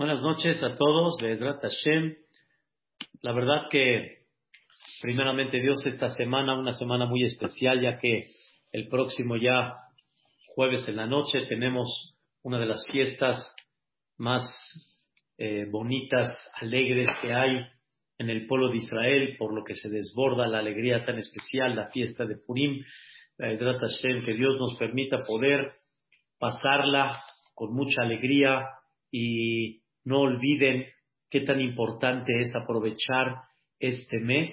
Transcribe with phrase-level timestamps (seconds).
[0.00, 2.16] Buenas noches a todos, Bedrat Hashem.
[3.20, 4.20] La verdad que,
[5.02, 8.24] primeramente Dios, esta semana, una semana muy especial, ya que
[8.72, 9.68] el próximo ya
[10.54, 13.54] jueves en la noche tenemos una de las fiestas
[14.16, 14.42] más
[15.36, 17.58] eh, bonitas, alegres que hay
[18.16, 21.90] en el pueblo de Israel, por lo que se desborda la alegría tan especial, la
[21.90, 22.82] fiesta de Purim.
[23.36, 25.72] Bedrat Hashem, que Dios nos permita poder
[26.38, 28.64] pasarla con mucha alegría
[29.12, 30.86] y no olviden
[31.30, 33.42] qué tan importante es aprovechar
[33.78, 34.50] este mes,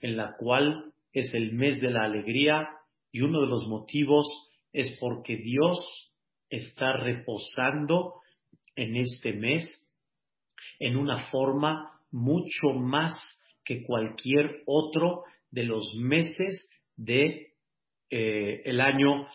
[0.00, 2.68] en la cual es el mes de la alegría,
[3.12, 4.26] y uno de los motivos
[4.72, 6.12] es porque Dios
[6.50, 8.14] está reposando
[8.74, 9.82] en este mes
[10.78, 13.14] en una forma mucho más
[13.64, 17.54] que cualquier otro de los meses de
[18.10, 19.26] eh, el año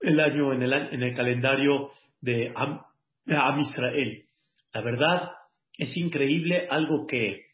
[0.00, 1.90] el año en el, en el calendario
[2.20, 2.80] de Am,
[3.24, 4.24] de Am Israel.
[4.72, 5.30] La verdad,
[5.78, 7.46] es increíble algo que,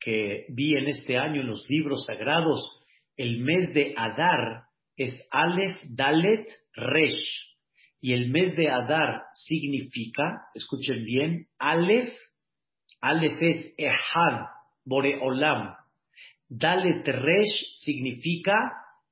[0.00, 2.80] que vi en este año en los libros sagrados.
[3.16, 4.64] El mes de Adar
[4.96, 7.54] es Aleph, Dalet, Resh.
[8.00, 12.12] Y el mes de Adar significa, escuchen bien, Aleph,
[13.00, 14.46] Aleph es Ehad,
[14.84, 15.74] Boreolam.
[16.48, 18.54] Dalet Resh significa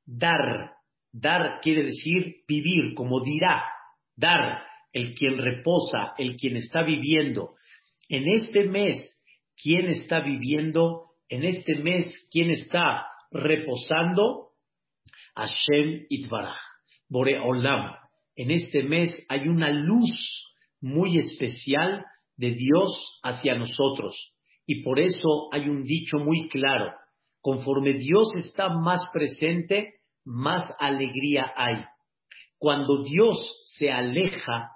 [0.05, 0.73] dar.
[1.13, 3.63] Dar quiere decir vivir, como dirá,
[4.17, 7.55] dar el quien reposa, el quien está viviendo.
[8.09, 9.23] En este mes,
[9.57, 11.13] ¿quién está viviendo?
[11.29, 14.51] En este mes, ¿quién está reposando?
[15.35, 16.59] Hashem Itvarach,
[17.09, 17.95] Boreolam.
[18.37, 22.05] En este mes hay una luz muy especial
[22.37, 24.35] de Dios hacia nosotros.
[24.67, 26.93] Y por eso hay un dicho muy claro.
[27.41, 31.85] Conforme Dios está más presente, más alegría hay.
[32.59, 33.39] Cuando Dios
[33.77, 34.72] se aleja,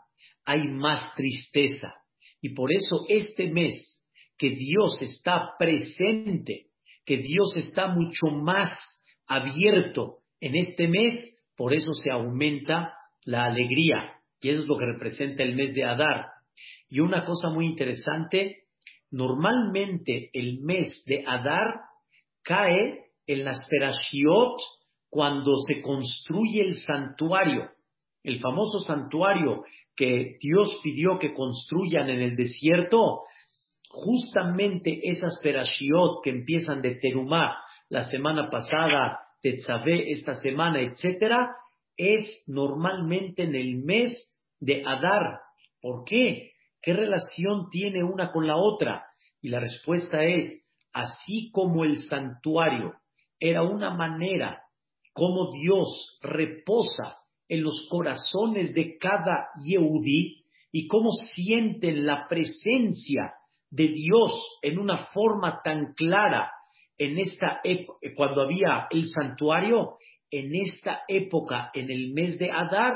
[0.47, 1.93] hay más tristeza.
[2.41, 4.05] Y por eso este mes
[4.39, 6.69] que Dios está presente,
[7.05, 8.71] que Dios está mucho más
[9.27, 11.19] abierto en este mes,
[11.57, 14.15] por eso se aumenta la alegría.
[14.41, 16.27] Y eso es lo que representa el mes de Adar.
[16.89, 18.65] Y una cosa muy interesante,
[19.11, 21.75] normalmente el mes de Adar
[22.43, 24.61] cae en las Perashiot
[25.09, 27.71] cuando se construye el santuario,
[28.23, 29.65] el famoso santuario
[29.97, 33.23] que Dios pidió que construyan en el desierto,
[33.89, 37.57] justamente esas perashiot que empiezan de Terumá
[37.89, 41.55] la semana pasada, Tetzabé esta semana, etcétera,
[41.97, 45.41] es normalmente en el mes de Adar.
[45.81, 46.53] ¿Por qué?
[46.83, 49.05] ¿Qué relación tiene una con la otra?
[49.41, 52.95] Y la respuesta es, así como el santuario
[53.39, 54.63] era una manera
[55.13, 57.19] como Dios reposa
[57.49, 63.35] en los corazones de cada Yehudi y cómo sienten la presencia
[63.71, 66.51] de Dios en una forma tan clara
[66.99, 67.61] en esta
[68.17, 69.97] cuando había el santuario,
[70.31, 72.95] en esta época, en el mes de Adar,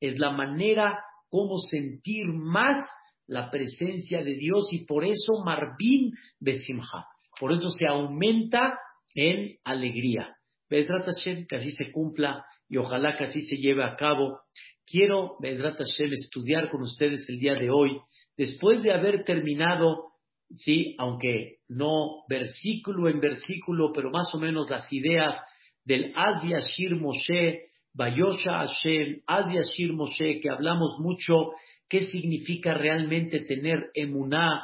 [0.00, 2.86] es la manera como sentir más
[3.26, 7.06] la presencia de Dios y por eso Marvin Besimha,
[7.38, 8.78] por eso se aumenta
[9.14, 10.34] en alegría.
[10.68, 14.40] Que así se cumpla y ojalá que así se lleve a cabo.
[14.86, 17.98] Quiero, Bedrat Hashem, estudiar con ustedes el día de hoy,
[18.36, 20.12] después de haber terminado,
[20.54, 25.38] sí, aunque no versículo en versículo, pero más o menos las ideas
[25.84, 31.52] del Az Shir Moshe, Bayosha Hashem, Az Shir Moshe, que hablamos mucho,
[31.88, 34.62] qué significa realmente tener emuná,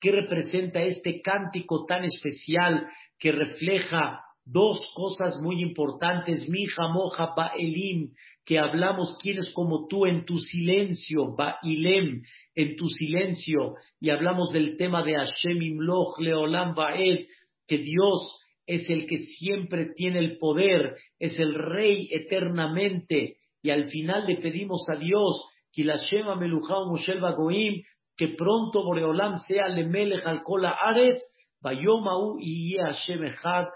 [0.00, 8.12] qué representa este cántico tan especial que refleja dos cosas muy importantes, mija moja ba'elim,
[8.44, 12.22] que hablamos quién es como tú en tu silencio, ba'ilem,
[12.54, 17.26] en tu silencio, y hablamos del tema de Hashem imloch leolam ba'ed,
[17.68, 23.90] que Dios es el que siempre tiene el poder, es el rey eternamente, y al
[23.90, 27.82] final le pedimos a Dios, que la Shema Mushel Bagoim,
[28.16, 31.22] que pronto Boreolam sea Lemelech al Kola Aretz,
[31.60, 33.66] Bayomau y Hashem Echad,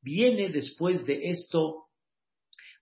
[0.00, 1.86] Viene después de esto,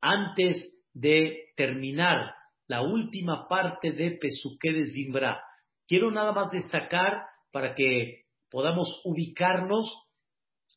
[0.01, 0.57] antes
[0.93, 2.35] de terminar
[2.67, 5.43] la última parte de Pesuque de Zimbra.
[5.87, 9.93] Quiero nada más destacar para que podamos ubicarnos.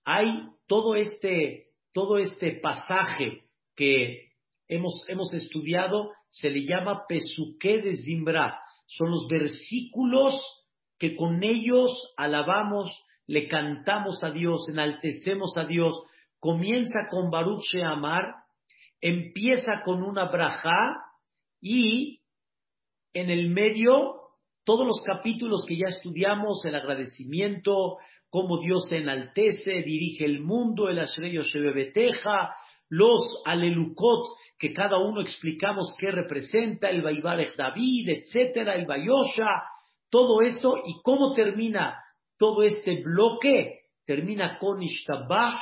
[0.04, 3.44] Hay todo este, todo este pasaje
[3.76, 4.32] que
[4.68, 8.60] hemos, hemos estudiado, se le llama Pesuque de Zimbra.
[8.88, 10.40] Son los versículos
[10.98, 12.92] que con ellos alabamos
[13.28, 16.04] le cantamos a Dios, enaltecemos a Dios,
[16.40, 18.36] comienza con Baruch Sheamar,
[19.00, 21.04] empieza con una braja
[21.62, 22.22] y
[23.14, 24.24] en el medio
[24.66, 27.98] todos los capítulos que ya estudiamos, el agradecimiento,
[28.30, 31.38] cómo Dios se enaltece, dirige el mundo, el Ashrey
[31.74, 32.56] Beteja,
[32.90, 34.26] los Alelukot,
[34.58, 39.64] que cada uno explicamos qué representa, el Baibarech David, etcétera, el Bayosha,
[40.10, 41.98] todo esto, y cómo termina
[42.44, 45.62] todo este bloque, termina con Ishtabah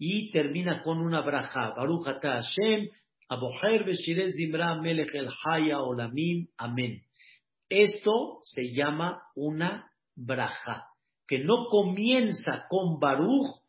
[0.00, 1.74] y termina con una braja.
[1.76, 2.88] Baruch Ata Hashem,
[3.28, 3.86] Aboher
[4.32, 7.04] Zimra Melech El Haya Olamim, Amén.
[7.68, 10.88] Esto se llama una braja,
[11.24, 13.62] que no comienza con Baruch,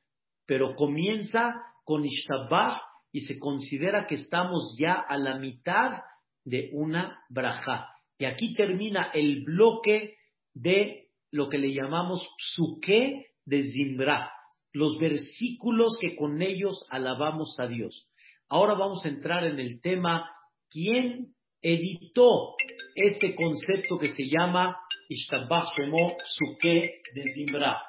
[0.48, 1.54] pero comienza
[1.84, 2.82] con Ishtabah
[3.12, 6.02] y se considera que estamos ya a la mitad
[6.46, 7.90] de una braja.
[8.18, 10.16] Y aquí termina el bloque
[10.56, 14.32] de lo que le llamamos suke de Zimbra,
[14.74, 18.08] los versículos que con ellos alabamos a Dios.
[18.48, 20.30] Ahora vamos a entrar en el tema,
[20.70, 22.56] ¿quién editó
[22.96, 24.78] este concepto que se llama
[25.08, 27.82] Ishtabach Shemo Suke de Zimbra?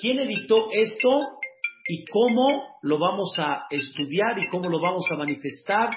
[0.00, 1.38] ¿Quién editó esto
[1.88, 5.90] y cómo lo vamos a estudiar y cómo lo vamos a manifestar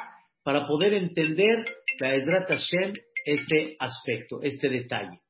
[0.43, 1.65] para poder entender
[1.99, 2.09] la
[2.47, 2.93] Hashem
[3.25, 5.21] este aspecto, este detalle?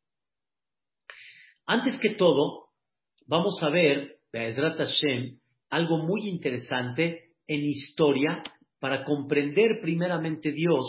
[1.72, 2.66] Antes que todo,
[3.28, 5.40] vamos a ver, Be'edrat Hashem,
[5.70, 8.44] algo muy interesante en historia
[8.82, 10.86] para comprender primeramente Dios,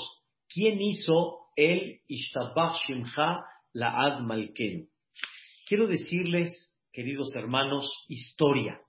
[0.49, 3.44] quién hizo el Ishtabach Shimcha
[3.75, 4.88] La'ad Malken.
[5.69, 6.50] Quiero decirles,
[6.93, 8.81] queridos hermanos, historia.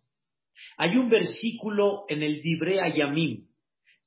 [0.77, 3.45] Hay un versículo en el Dibre Yamim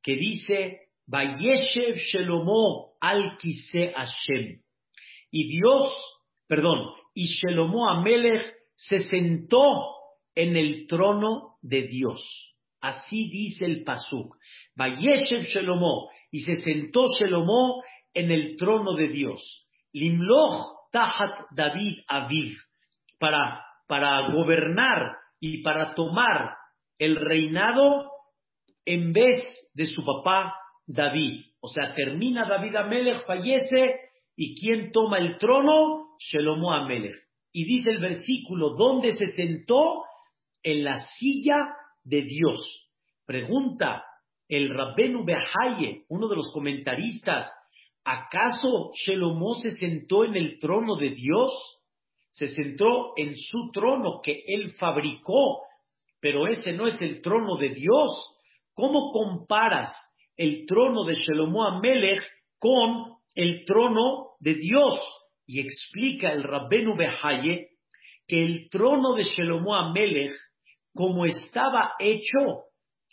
[0.02, 4.60] que dice, Vayeshev Shelomo al Hashem.
[5.30, 5.92] Y Dios,
[6.48, 9.62] perdón, y Shelomo Amelech se sentó
[10.34, 12.20] en el trono de Dios.
[12.82, 14.36] Así dice el Pasuk.
[14.74, 17.82] Vayeshev Shelomo, y se sentó Shelomo
[18.12, 19.66] en el trono de Dios.
[19.94, 22.58] Limloch Tahat David Aviv,
[23.18, 26.54] para, para gobernar y para tomar
[26.98, 28.10] el reinado
[28.84, 29.42] en vez
[29.72, 30.54] de su papá
[30.86, 31.46] David.
[31.60, 34.00] O sea, termina David Amelech, fallece,
[34.36, 36.16] y ¿quién toma el trono?
[36.18, 37.16] Shelomo Amelech.
[37.52, 40.04] Y dice el versículo, ¿dónde se sentó?
[40.62, 41.74] En la silla
[42.04, 42.90] de Dios.
[43.24, 44.04] Pregunta
[44.48, 47.50] el Rabbenu Behaye, uno de los comentaristas,
[48.04, 51.52] ¿acaso Shelomo se sentó en el trono de Dios?
[52.30, 55.62] Se sentó en su trono que él fabricó,
[56.20, 58.10] pero ese no es el trono de Dios.
[58.74, 59.92] ¿Cómo comparas
[60.36, 62.22] el trono de Shelomo Amelech
[62.58, 64.98] con el trono de Dios?
[65.46, 67.70] y explica el Rabbenu Behaye
[68.26, 70.32] que el trono de Shelomo Amelech,
[70.92, 72.64] como estaba hecho,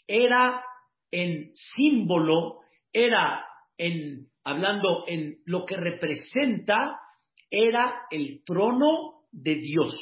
[0.08, 0.64] era
[1.12, 2.62] en símbolo,
[2.92, 3.46] era
[3.78, 7.00] en, hablando en lo que representa,
[7.52, 9.96] era el trono de Dios.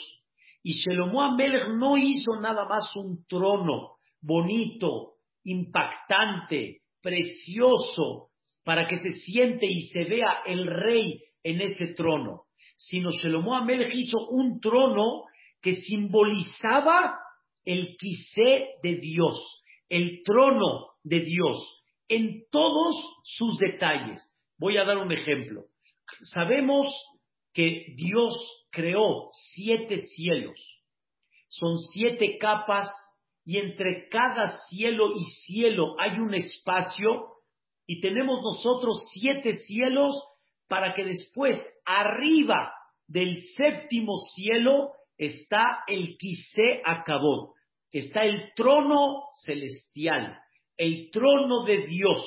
[0.64, 8.30] Y Shelomo Amelech no hizo nada más un trono bonito, impactante, precioso,
[8.64, 12.44] para que se siente y se vea el rey en ese trono,
[12.76, 15.24] sino Shelomo Amelech hizo un trono
[15.62, 17.18] que simbolizaba
[17.66, 24.22] el quise de Dios, el trono de Dios, en todos sus detalles.
[24.58, 25.66] Voy a dar un ejemplo.
[26.24, 26.88] Sabemos
[27.54, 28.34] que Dios
[28.72, 30.60] creó siete cielos.
[31.48, 32.90] Son siete capas
[33.44, 37.31] y entre cada cielo y cielo hay un espacio
[37.92, 40.14] y tenemos nosotros siete cielos
[40.70, 42.72] para que después arriba
[43.06, 47.54] del séptimo cielo está el Quise Acabot,
[47.92, 50.40] está el trono celestial,
[50.78, 52.24] el trono de Dios.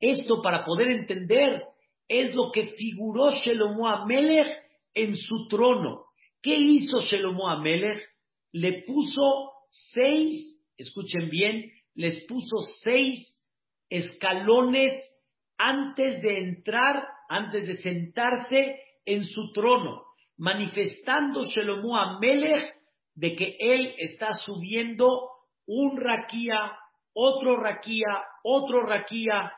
[0.00, 1.62] Esto para poder entender
[2.08, 4.64] es lo que figuró Shelomo Amelech
[4.94, 6.06] en su trono.
[6.42, 8.02] ¿Qué hizo Shelomo Amelech?
[8.50, 9.52] Le puso
[9.92, 13.33] seis, escuchen bien, les puso seis
[13.96, 14.92] escalones
[15.56, 20.02] antes de entrar, antes de sentarse en su trono,
[20.36, 22.74] manifestando Shelomo a Melech
[23.14, 25.30] de que él está subiendo
[25.66, 26.76] un raquía,
[27.12, 29.52] otro raquía, otro raquía,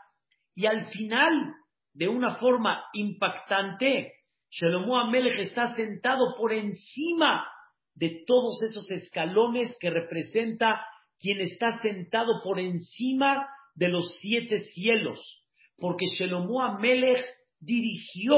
[0.55, 1.55] y al final,
[1.95, 4.12] de una forma impactante,
[4.50, 7.47] Shelomo Amelech está sentado por encima
[7.95, 10.87] de todos esos escalones que representa
[11.19, 15.47] quien está sentado por encima de los siete cielos
[15.78, 17.25] porque Shelomo Amelech
[17.61, 18.37] dirigió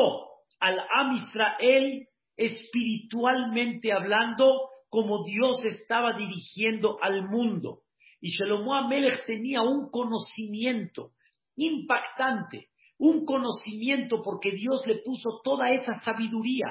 [0.61, 7.83] al Am Israel espiritualmente hablando como Dios estaba dirigiendo al mundo.
[8.21, 11.12] Y Shelomo Amelech tenía un conocimiento
[11.57, 12.68] impactante,
[12.99, 16.66] un conocimiento porque Dios le puso toda esa sabiduría.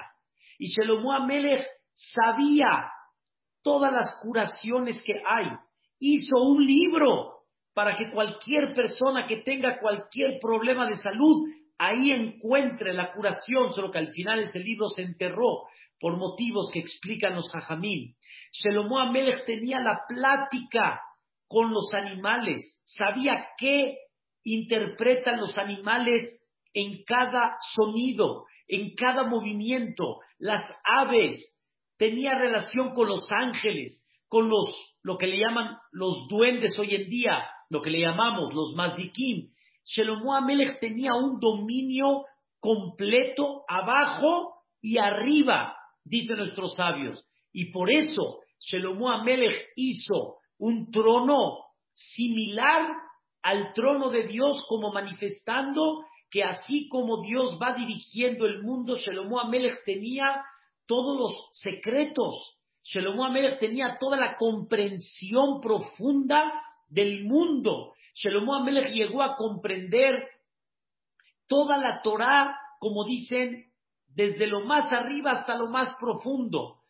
[0.58, 2.92] Y Shelomo Amelech sabía
[3.62, 5.48] todas las curaciones que hay.
[6.00, 7.37] Hizo un libro
[7.78, 13.92] para que cualquier persona que tenga cualquier problema de salud ahí encuentre la curación, solo
[13.92, 15.68] que al final ese libro se enterró
[16.00, 18.16] por motivos que explican los hajamim.
[18.52, 21.00] Shelomo Amelech tenía la plática
[21.48, 23.96] con los animales, sabía qué
[24.44, 26.24] interpretan los animales
[26.74, 31.56] en cada sonido, en cada movimiento, las aves,
[32.00, 34.66] tenía relación con los ángeles, con los,
[35.04, 39.50] lo que le llaman los duendes hoy en día, lo que le llamamos los mazikim.
[39.84, 42.26] Shelomo Amelech tenía un dominio
[42.60, 47.24] completo abajo y arriba, dicen nuestros sabios.
[47.52, 51.60] Y por eso Shelomo Amelech hizo un trono
[51.94, 52.92] similar
[53.44, 59.40] al trono de Dios, como manifestando que así como Dios va dirigiendo el mundo, Shelomo
[59.40, 60.44] Amelech tenía
[60.86, 62.58] todos los secretos.
[62.84, 66.52] Shelomo Amelech tenía toda la comprensión profunda
[66.88, 67.94] del mundo.
[68.14, 70.28] Shelomo Amelech llegó a comprender
[71.48, 73.66] toda la Torah, como dicen,
[74.08, 76.82] desde lo más arriba hasta lo más profundo,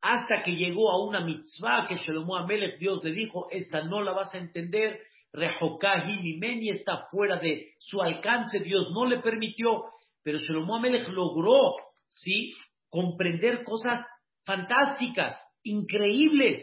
[0.00, 4.12] hasta que llegó a una mitzvah que Shelomo Amelech, Dios le dijo, esta no la
[4.12, 5.00] vas a entender,
[5.32, 6.38] Rehokahi
[6.70, 9.84] está fuera de su alcance, Dios no le permitió,
[10.22, 11.74] pero Shelomo Amelech logró,
[12.08, 12.54] ¿sí?,
[12.90, 14.06] comprender cosas
[14.44, 16.62] fantásticas, increíbles,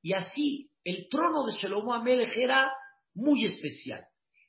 [0.00, 2.72] y así el trono de Shelomo Amelech era
[3.14, 4.04] muy especial.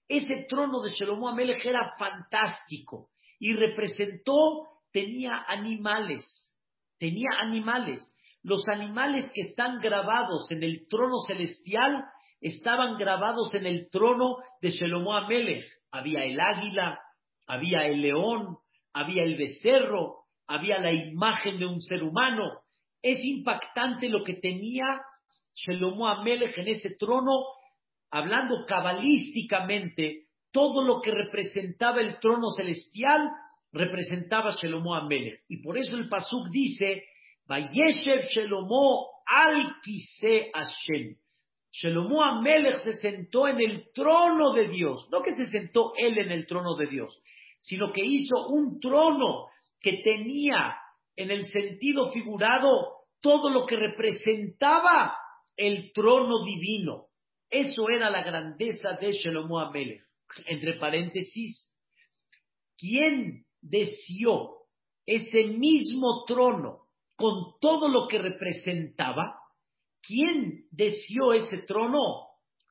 [0.08, 3.10] Ese trono de Shelomo Amelech era fantástico
[3.40, 6.24] y representó, tenía animales,
[7.00, 8.08] tenía animales.
[8.44, 12.04] Los animales que están grabados en el trono celestial
[12.40, 15.66] estaban grabados en el trono de Shelomo Amelech.
[15.92, 17.00] Había el águila,
[17.48, 18.58] había el león,
[18.94, 22.62] había el becerro, había la imagen de un ser humano.
[23.02, 25.02] Es impactante lo que tenía
[25.54, 27.44] Shelomo Amelech en ese trono,
[28.10, 33.30] hablando cabalísticamente, todo lo que representaba el trono celestial
[33.72, 35.44] representaba Shelomo Amelech.
[35.48, 37.04] Y por eso el Pasuk dice,
[37.46, 41.16] Vayeshev Shelomo al Kise Hashem.
[41.72, 46.32] Shelomo Amelech se sentó en el trono de Dios, no que se sentó él en
[46.32, 47.22] el trono de Dios,
[47.62, 49.48] sino que hizo un trono
[49.80, 50.76] que tenía
[51.16, 52.68] en el sentido figurado
[53.22, 55.16] todo lo que representaba
[55.56, 57.08] el trono divino.
[57.50, 60.04] Eso era la grandeza de Shelomo Amelech.
[60.46, 61.74] Entre paréntesis,
[62.78, 64.62] ¿quién deseó
[65.06, 69.36] ese mismo trono con todo lo que representaba?
[70.02, 72.00] ¿Quién deseó ese trono?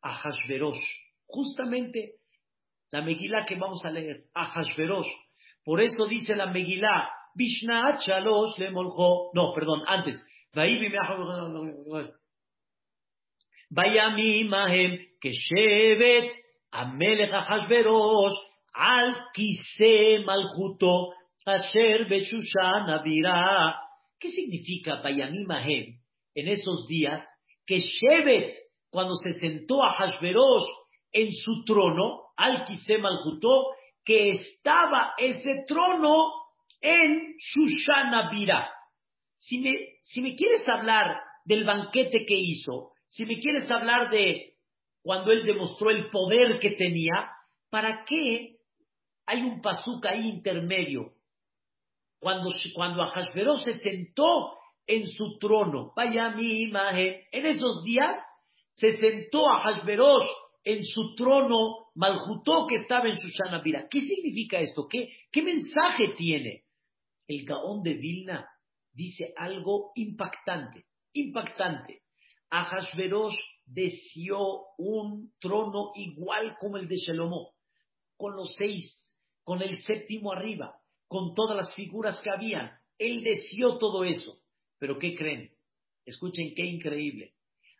[0.03, 0.81] A Hashverosh.
[1.27, 2.15] Justamente
[2.91, 5.09] la Megilá que vamos a leer, a Hashverosh.
[5.63, 10.17] Por eso dice la Megilá, Bishna Chalosh le No, perdón, antes.
[13.71, 16.33] Vayami Mahem, que Shevet,
[16.73, 18.35] Amelech Hashverosh,
[18.75, 21.13] Al Kise Maljuto,
[21.47, 23.77] Asher Bechushan Avira.
[24.19, 26.01] ¿Qué significa Vayami Mahem
[26.35, 27.25] en esos días?
[27.67, 28.55] Que Shevet,
[28.91, 30.67] cuando se sentó a Hashverosh
[31.13, 33.67] en su trono, Al Kise Maljuto,
[34.05, 36.33] que estaba ese trono
[36.81, 38.69] en Shushanavirah.
[39.37, 39.63] Si
[40.01, 44.55] si me quieres hablar del banquete que hizo, si me quieres hablar de
[45.03, 47.31] cuando él demostró el poder que tenía,
[47.69, 48.59] ¿para qué
[49.27, 51.13] hay un pasuca ahí intermedio?
[52.21, 53.03] Cuando, cuando
[53.65, 58.17] se sentó en su trono, vaya mi imagen, en esos días
[58.75, 59.83] se sentó a
[60.63, 63.89] en su trono, Maljutó que estaba en Susana Vira.
[63.91, 64.87] ¿Qué significa esto?
[64.89, 66.65] ¿Qué, ¿Qué mensaje tiene?
[67.27, 68.47] El Gaón de Vilna
[68.93, 72.00] dice algo impactante, impactante.
[72.51, 77.53] Ahasverosh deseó un trono igual como el de Shalomó,
[78.17, 80.77] con los seis, con el séptimo arriba,
[81.09, 82.71] con todas las figuras que habían.
[82.99, 84.39] Él deseó todo eso.
[84.79, 85.51] Pero ¿qué creen?
[86.05, 87.35] Escuchen qué increíble.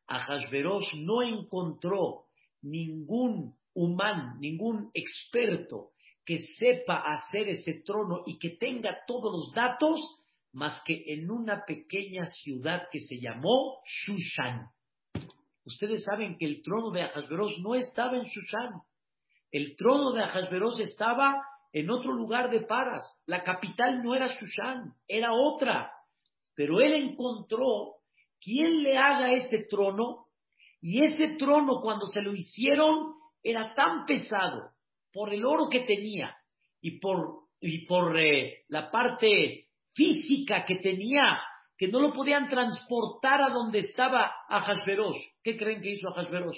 [0.07, 2.27] Ahasverosh no encontró
[2.63, 5.93] ningún humano, ningún experto
[6.25, 9.99] que sepa hacer ese trono y que tenga todos los datos
[10.53, 14.69] más que en una pequeña ciudad que se llamó Shushan.
[15.65, 18.81] Ustedes saben que el trono de Ahasveros no estaba en Shushan.
[19.51, 21.43] El trono de Ahasveros estaba
[21.73, 23.05] en otro lugar de Paras.
[23.27, 25.93] La capital no era Shushan, era otra.
[26.55, 27.97] Pero él encontró
[28.41, 30.27] quién le haga ese trono
[30.81, 34.71] y ese trono cuando se lo hicieron era tan pesado
[35.13, 36.37] por el oro que tenía,
[36.81, 41.41] y por, y por eh, la parte física que tenía,
[41.77, 45.17] que no lo podían transportar a donde estaba Ahasveros.
[45.43, 46.57] ¿Qué creen que hizo Ahasveros?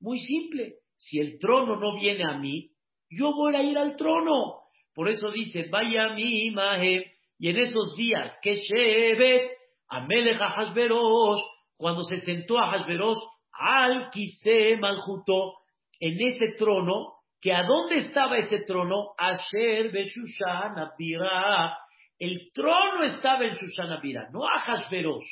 [0.00, 0.74] Muy simple.
[0.96, 2.70] Si el trono no viene a mí,
[3.08, 4.60] yo voy a ir al trono.
[4.94, 7.02] Por eso dice, vaya mi imagen.
[7.38, 9.48] Y en esos días, que Shevet,
[9.88, 11.42] Amelech Ahasveros,
[11.76, 13.18] cuando se sentó a Ahasveros,
[13.52, 15.54] al Kise Maljuto,
[15.98, 21.76] en ese trono, que a dónde estaba ese trono, Asher Beshushan Abira,
[22.20, 25.24] el trono estaba en Sushanabira, no Ahasveros.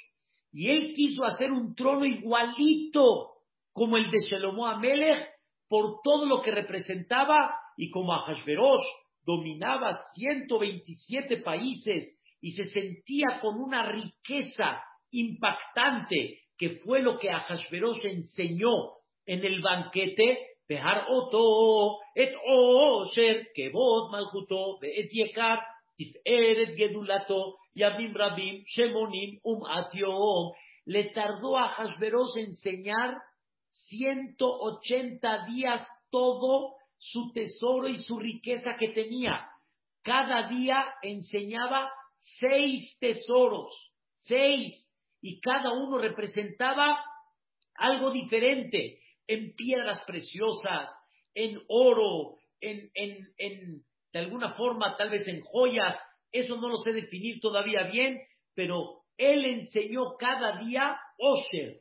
[0.51, 3.35] Y él quiso hacer un trono igualito
[3.73, 5.29] como el de Shelomo Amelech
[5.69, 8.81] por todo lo que representaba y como Ahasveros
[9.23, 18.03] dominaba 127 países y se sentía con una riqueza impactante que fue lo que Ahasveros
[18.03, 18.73] enseñó
[19.27, 24.11] en el banquete, Behar Oto, et Osher, Kebot
[24.83, 25.61] et Yekar,
[25.99, 30.53] Tiferet Gedulato, Yabim Rabim, Shemonim, Um.
[30.87, 33.15] Le tardó a Ahasveros enseñar
[33.89, 39.47] 180 días todo su tesoro y su riqueza que tenía.
[40.03, 41.91] Cada día enseñaba
[42.39, 43.75] seis tesoros,
[44.25, 44.89] seis,
[45.21, 47.05] y cada uno representaba
[47.75, 50.91] algo diferente, en piedras preciosas,
[51.35, 55.97] en oro, en, en, en, de alguna forma, tal vez en joyas,
[56.33, 58.19] eso no lo sé definir todavía bien,
[58.55, 61.81] pero él enseñó cada día Osher,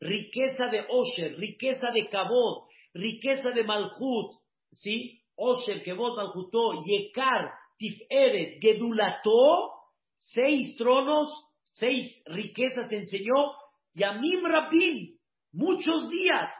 [0.00, 4.34] riqueza de Osher, riqueza de Kabod, riqueza de Malhut,
[4.72, 5.20] ¿sí?
[5.36, 9.70] Osher, Kebod, Malhutó, Yekar, Tiferet, Gedulato,
[10.18, 11.28] seis tronos,
[11.72, 13.52] seis riquezas enseñó,
[13.94, 15.18] Yamim Rabin,
[15.52, 16.50] muchos días,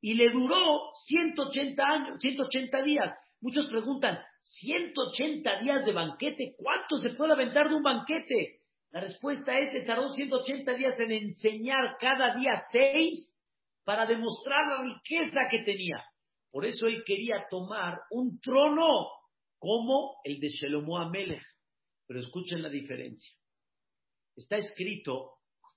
[0.00, 3.14] y le duró 180 años, 180 días.
[3.40, 8.60] Muchos preguntan, 180 días de banquete, ¿cuánto se puede aventar de un banquete?
[8.90, 13.32] La respuesta es, que tardó 180 días en enseñar cada día seis
[13.84, 16.04] para demostrar la riqueza que tenía.
[16.50, 18.88] Por eso él quería tomar un trono
[19.58, 21.42] como el de Shelomo Amelech.
[22.06, 23.32] Pero escuchen la diferencia.
[24.34, 25.34] Está escrito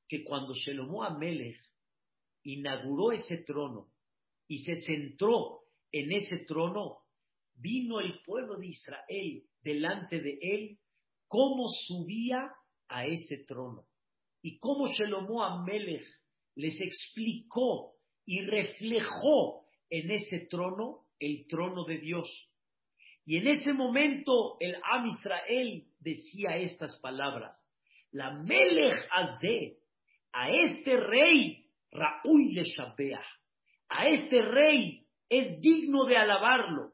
[0.08, 1.60] que cuando Shelomo Amelech
[2.43, 3.91] inauguró ese trono
[4.47, 7.03] y se centró en ese trono,
[7.56, 10.80] vino el pueblo de Israel delante de él,
[11.28, 12.52] cómo subía
[12.88, 13.86] a ese trono.
[14.42, 16.06] Y cómo Shelomo Amelech
[16.56, 17.94] les explicó
[18.26, 22.28] y reflejó en ese trono el trono de Dios.
[23.26, 27.58] Y en ese momento el Am Israel decía estas palabras:
[28.12, 29.78] La Melech Azeh,
[30.34, 32.63] a este rey, Raúl le
[33.89, 36.92] a este rey es digno de alabarlo,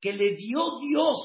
[0.00, 1.16] que le dio Dios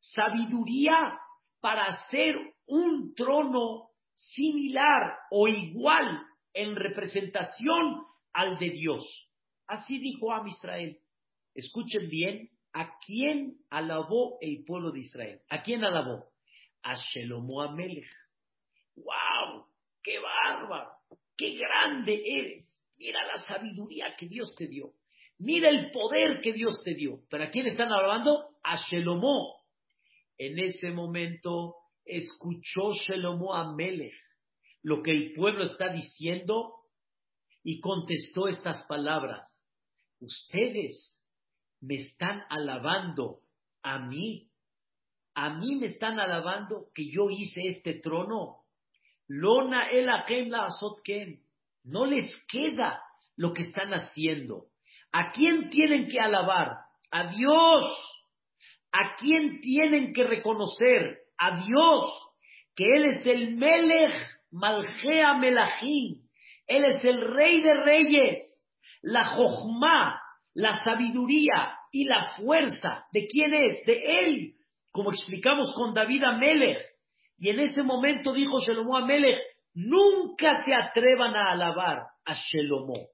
[0.00, 1.18] sabiduría
[1.60, 2.34] para hacer
[2.66, 6.22] un trono similar o igual
[6.52, 9.04] en representación al de Dios.
[9.66, 10.98] Así dijo Am Israel.
[11.54, 15.40] Escuchen bien, ¿a quién alabó el pueblo de Israel?
[15.48, 16.30] ¿A quién alabó?
[16.82, 18.10] A Shelomo Amelech.
[18.96, 19.66] ¡Wow!
[20.02, 20.90] ¡Qué bárbaro!
[21.36, 22.68] ¡Qué grande eres!
[22.96, 24.92] Mira la sabiduría que Dios te dio.
[25.42, 27.18] Mira el poder que Dios te dio.
[27.28, 28.50] ¿Pero a quién están alabando?
[28.62, 29.56] A Shelomo.
[30.38, 31.74] En ese momento
[32.04, 34.14] escuchó Shelomo Amelech
[34.82, 36.74] lo que el pueblo está diciendo
[37.64, 39.48] y contestó estas palabras.
[40.20, 41.20] Ustedes
[41.80, 43.40] me están alabando
[43.82, 44.48] a mí.
[45.34, 48.64] A mí me están alabando que yo hice este trono.
[49.26, 50.08] Lona el.
[51.84, 53.02] No les queda
[53.36, 54.71] lo que están haciendo.
[55.12, 56.78] ¿A quién tienen que alabar?
[57.10, 57.84] A Dios.
[58.92, 61.18] ¿A quién tienen que reconocer?
[61.38, 62.06] A Dios.
[62.74, 64.14] Que Él es el Melech
[64.50, 66.22] Malgea Melachim.
[66.66, 68.48] Él es el rey de reyes.
[69.02, 70.20] La Jochma,
[70.54, 73.04] la sabiduría y la fuerza.
[73.12, 73.84] ¿De quién es?
[73.84, 74.54] De Él.
[74.90, 76.78] Como explicamos con David Amelech.
[77.38, 79.40] Y en ese momento dijo Shelomo Amelech,
[79.74, 83.11] nunca se atrevan a alabar a Shelomo.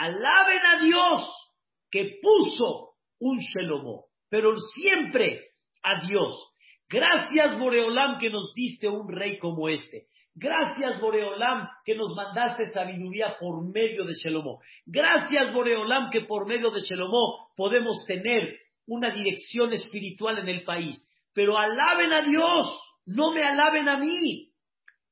[0.00, 1.54] Alaben a Dios
[1.90, 5.48] que puso un Shelomo, pero siempre
[5.82, 6.54] a Dios.
[6.88, 10.06] Gracias Boreolam que nos diste un rey como este.
[10.40, 14.60] Gracias, Boreolam, que nos mandaste sabiduría por medio de Shelomó.
[14.86, 18.56] Gracias, Boreolam, que por medio de Shelomó podemos tener
[18.86, 20.96] una dirección espiritual en el país.
[21.34, 22.66] Pero alaben a Dios,
[23.06, 24.52] no me alaben a mí.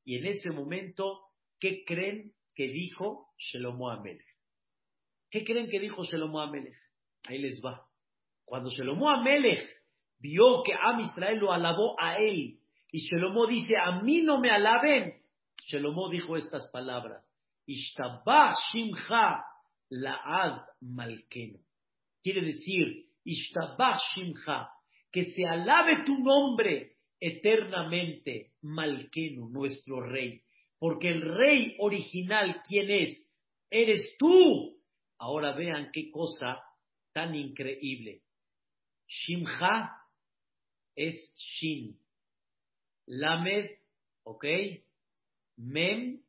[0.04, 1.22] Y en ese momento,
[1.58, 4.25] ¿qué creen que dijo Shelomó Amelech?
[5.36, 6.72] ¿Qué creen que dijo Shelomó Amelech?
[7.28, 7.86] Ahí les va.
[8.46, 9.68] Cuando Shelomó Amelech
[10.18, 12.58] vio que Am Israel lo alabó a él.
[12.90, 15.12] Y Shelomo dice, a mí no me alaben.
[15.66, 17.30] Shelomo dijo estas palabras.
[17.66, 19.44] Ishtabah Shimcha
[19.90, 21.58] Laad Malkenu.
[22.22, 24.70] Quiere decir, Ishtabah Shimcha,
[25.12, 30.40] que se alabe tu nombre eternamente, Malkenu, nuestro rey.
[30.78, 33.22] Porque el rey original, ¿quién es?
[33.68, 34.75] Eres tú.
[35.18, 36.62] Ahora vean qué cosa
[37.12, 38.22] tan increíble.
[39.06, 39.92] Shimcha
[40.94, 41.98] es Shin.
[43.06, 43.70] Lamed,
[44.24, 44.44] ¿ok?
[45.56, 46.20] Mem,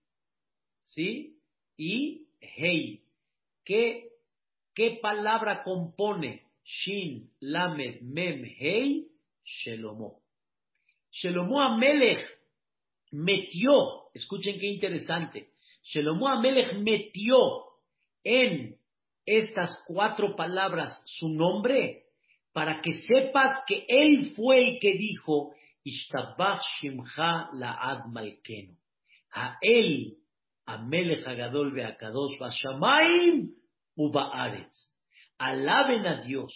[0.84, 1.40] ¿sí?
[1.76, 3.04] Y Hei.
[3.66, 4.10] ¿Qué,
[4.74, 9.08] qué palabra compone Shin, Lamed, Mem, Hei?
[9.44, 10.22] Shelomo.
[11.12, 12.24] Shelomo Amelech
[13.12, 17.38] metió, escuchen qué interesante, Shelomo Amelech metió
[18.24, 18.77] en
[19.28, 22.06] estas cuatro palabras su nombre
[22.54, 28.76] para que sepas que él fue el que dijo, Ishtabach Shimcha Laad Malkenu.
[29.34, 30.16] A él,
[30.66, 33.54] Amelech Agadol Beakadosh Bashamaim.
[35.38, 36.54] Alaben a Dios,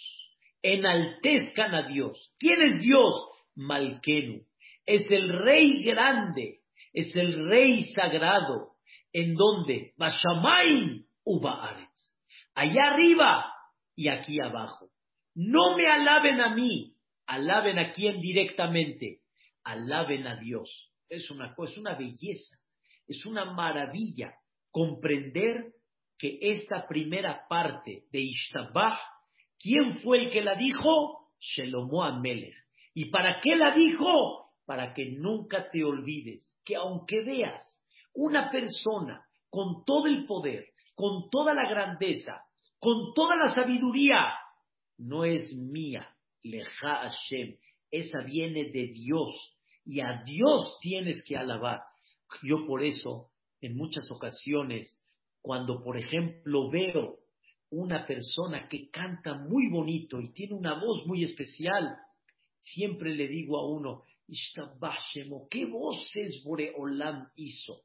[0.62, 2.34] enaltezcan a Dios.
[2.38, 3.14] ¿Quién es Dios?
[3.54, 4.40] Malkenu.
[4.86, 6.60] Es el rey grande,
[6.92, 8.72] es el rey sagrado.
[9.12, 12.11] ¿En donde Bashamaim Ubaaretz
[12.54, 13.52] allá arriba
[13.94, 14.90] y aquí abajo.
[15.34, 16.94] No me alaben a mí,
[17.26, 19.20] alaben a quien directamente,
[19.64, 20.92] alaben a Dios.
[21.08, 22.58] Es una cosa, es una belleza,
[23.06, 24.34] es una maravilla
[24.70, 25.72] comprender
[26.18, 28.98] que esta primera parte de Ishtabah,
[29.58, 31.30] ¿quién fue el que la dijo?
[31.38, 32.54] Shelomo Amelech.
[32.94, 34.52] ¿Y para qué la dijo?
[34.64, 37.64] Para que nunca te olvides que aunque veas
[38.14, 42.42] una persona con todo el poder, con toda la grandeza,
[42.78, 44.34] con toda la sabiduría,
[44.98, 46.08] no es mía,
[46.42, 47.56] leja Hashem,
[47.90, 51.80] esa viene de Dios y a Dios tienes que alabar.
[52.42, 54.98] Yo por eso, en muchas ocasiones,
[55.40, 57.18] cuando por ejemplo veo
[57.70, 61.96] una persona que canta muy bonito y tiene una voz muy especial,
[62.60, 64.02] siempre le digo a uno,
[65.50, 67.82] ¿qué voces Boreolam hizo?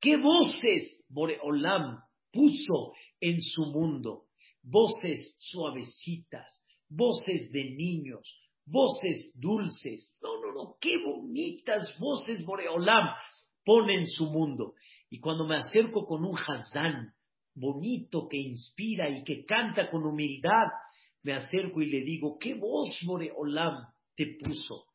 [0.00, 2.00] ¿Qué voces Boreolam
[2.32, 4.24] puso en su mundo.
[4.62, 8.22] Voces suavecitas, voces de niños,
[8.64, 10.16] voces dulces.
[10.22, 13.08] No, no, no, qué bonitas voces Boreolam
[13.64, 14.74] pone en su mundo.
[15.10, 17.12] Y cuando me acerco con un Hazán
[17.54, 20.66] bonito que inspira y que canta con humildad,
[21.22, 24.86] me acerco y le digo, ¿qué voz Boreolam te puso?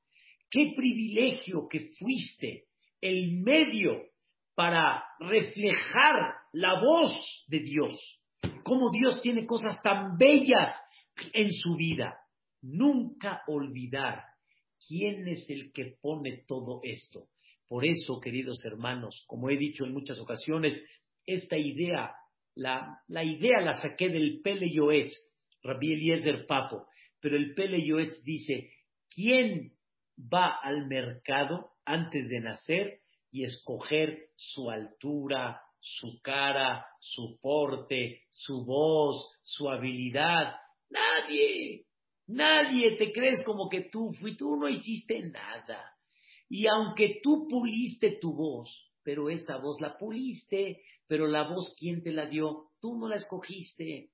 [0.50, 2.65] ¿Qué privilegio que fuiste
[3.02, 4.08] el medio
[4.56, 8.20] para reflejar la voz de Dios.
[8.63, 10.74] Cómo Dios tiene cosas tan bellas
[11.34, 12.17] en su vida.
[12.62, 14.24] Nunca olvidar
[14.88, 17.28] quién es el que pone todo esto.
[17.67, 20.82] Por eso, queridos hermanos, como he dicho en muchas ocasiones,
[21.26, 22.15] esta idea,
[22.56, 25.13] la, idea la saqué del Pele Yoetz,
[25.62, 26.88] Rabbi Eliezer Papo,
[27.20, 28.72] pero el Pele Yoetz dice,
[29.10, 29.74] ¿quién
[30.17, 33.02] va al mercado antes de nacer?
[33.30, 40.56] y escoger su altura, su cara, su porte, su voz, su habilidad.
[40.90, 41.86] Nadie,
[42.28, 45.94] nadie te crees como que tú fui, tú no hiciste nada.
[46.50, 48.70] Y aunque tú puliste tu voz,
[49.04, 52.70] pero esa voz la puliste, pero la voz, ¿quién te la dio?
[52.80, 54.12] Tú no la escogiste.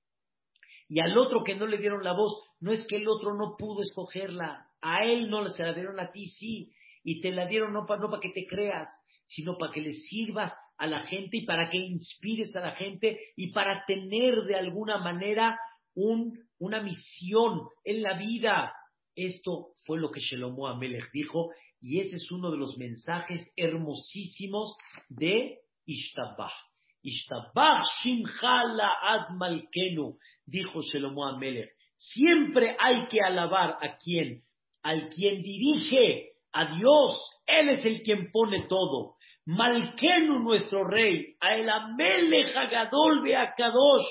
[0.88, 3.56] Y al otro que no le dieron la voz, no es que el otro no
[3.56, 6.72] pudo escogerla, a él no se la dieron a ti, sí,
[7.02, 8.88] y te la dieron no para no que te creas,
[9.26, 10.52] sino para que le sirvas
[10.84, 14.98] a la gente y para que inspires a la gente y para tener de alguna
[14.98, 15.58] manera
[15.94, 18.72] una misión en la vida.
[19.16, 24.76] Esto fue lo que Shelomo Amelech dijo y ese es uno de los mensajes hermosísimos
[25.08, 26.52] de Ishtabah.
[27.02, 28.62] Ishtabah Shimcha
[29.02, 31.70] Ad Malkenu, dijo Shelomo Amelech.
[31.96, 34.42] Siempre hay que alabar a quien,
[34.82, 37.18] al quien dirige, a Dios.
[37.46, 39.13] Él es el quien pone todo.
[39.46, 44.06] Malkenu, nuestro rey, a el Amelech Hagadol Beakadosh,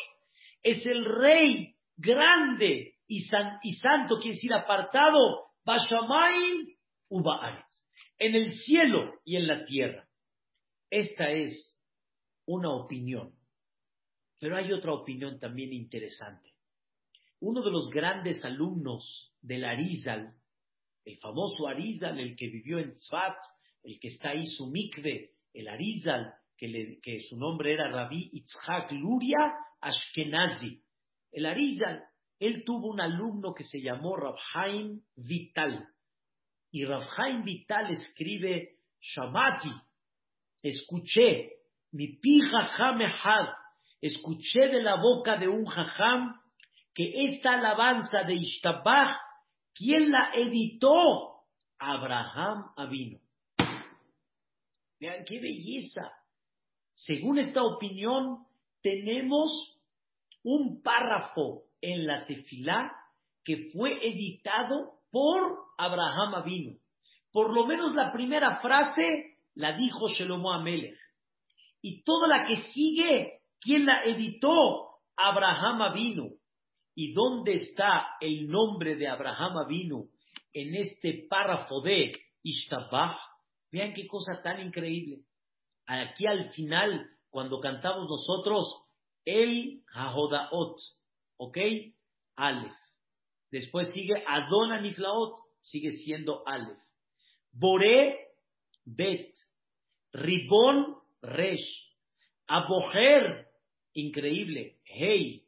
[0.61, 6.67] es el rey grande y, santo, quiere decir apartado, Bashamaim
[7.09, 10.07] Ubaaretz, en el cielo y en la tierra.
[10.89, 11.81] Esta es
[12.45, 13.33] una opinión,
[14.39, 16.51] pero hay otra opinión también interesante.
[17.39, 20.33] Uno de los grandes alumnos del Arizal,
[21.05, 23.35] el famoso Arizal, el que vivió en Tzfat,
[23.83, 29.53] el que está ahí, su mikve, el Arizal, que, su nombre era Rabbi Itzhak Luria
[29.81, 30.81] Ashkenazi.
[31.31, 32.03] El Arizal,
[32.39, 35.87] él tuvo un alumno que se llamó Rabhaim Vital.
[36.71, 39.71] Y Rabhaim Vital escribe, Shabati,
[40.61, 41.51] escuché,
[41.91, 42.99] mi pi jajam
[44.01, 46.33] escuché de la boca de un jajam
[46.93, 49.17] que esta alabanza de Ishtabach,
[49.73, 51.45] ¿quién la editó?
[51.79, 53.22] Abraham Avino.
[55.03, 56.13] Vean qué belleza.
[56.93, 58.45] Según esta opinión,
[58.81, 59.51] tenemos
[60.43, 62.89] un párrafo en la tefilá
[63.43, 66.77] que fue editado por Abraham Avino.
[67.33, 70.97] Por lo menos la primera frase la dijo Shelomo Amelech.
[71.81, 75.01] Y toda la que sigue, ¿quién la editó?
[75.17, 76.29] Abraham Avino.
[76.95, 80.05] ¿Y dónde está el nombre de Abraham Avino
[80.53, 83.32] en este párrafo de Ishtabach?
[83.73, 85.23] Vean qué cosa tan increíble.
[85.87, 88.83] Aquí al final, cuando cantamos nosotros,
[89.25, 90.77] el Hahodaot,
[91.37, 91.57] ¿ok?
[92.35, 92.77] Aleph.
[93.49, 96.77] Después sigue Adona Niflaot, sigue siendo Aleph.
[97.51, 98.27] Boré,
[98.85, 99.33] Bet.
[100.11, 101.95] Ribón, Resh.
[102.45, 103.47] Aboher,
[103.93, 105.47] increíble, Hey.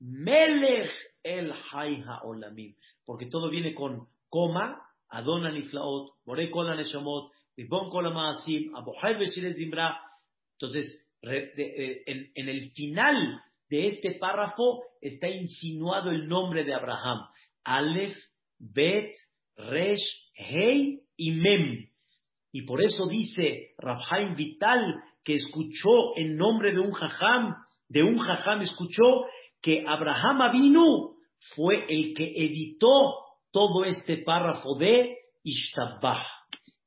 [0.00, 0.90] Melech
[1.22, 2.74] el Haiha Olamim.
[3.04, 6.50] Porque todo viene con coma, Adona Niflaot, Boré
[10.52, 17.26] Entonces, eh, en, el final de este párrafo está insinuado el nombre de Abraham.
[17.64, 18.16] Aleph,
[18.58, 19.12] Bet,
[19.56, 21.88] Resh, Hei y Mem.
[22.52, 24.94] Y por eso dice Rabhaim Vital
[25.24, 27.54] que escuchó en nombre de un jajam,
[27.88, 29.26] de un jajam escuchó
[29.60, 31.16] que Abraham Avinu
[31.56, 33.16] fue el que editó
[33.50, 36.37] todo este párrafo de Ishtabah.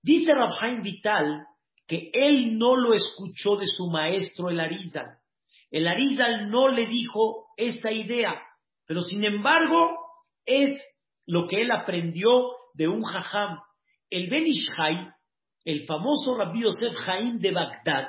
[0.02, 1.46] Dice Rabhaim Vital
[1.88, 5.18] que él no lo escuchó de su maestro el Arizal.
[5.70, 8.42] El Arizal no le dijo esta idea,
[8.86, 9.98] pero sin embargo
[10.46, 10.82] es
[11.26, 12.30] lo que él aprendió
[12.74, 13.60] de un jajam.
[14.10, 15.12] El Benishai,
[15.66, 18.08] el famoso Rabbi Yosef Jaim de Bagdad,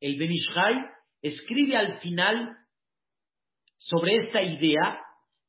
[0.00, 0.74] el Benishai
[1.22, 2.56] escribe al final
[3.76, 5.00] sobre esta idea,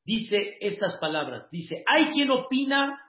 [0.04, 3.00] dice estas palabras, dice, hay quien opina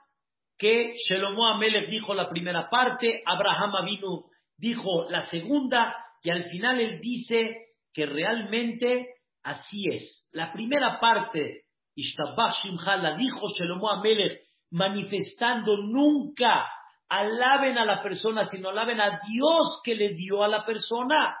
[0.59, 4.25] que Shelomo Amelech dijo la primera parte, Abraham vino
[4.57, 9.07] dijo la segunda y al final él dice que realmente
[9.41, 10.29] así es.
[10.33, 11.63] La primera parte,
[11.95, 12.65] Ishtabach
[13.01, 14.41] la dijo Shelomo Amelech,
[14.71, 16.67] manifestando nunca
[17.07, 21.37] alaben a la persona, sino alaben a Dios que le dio a la persona.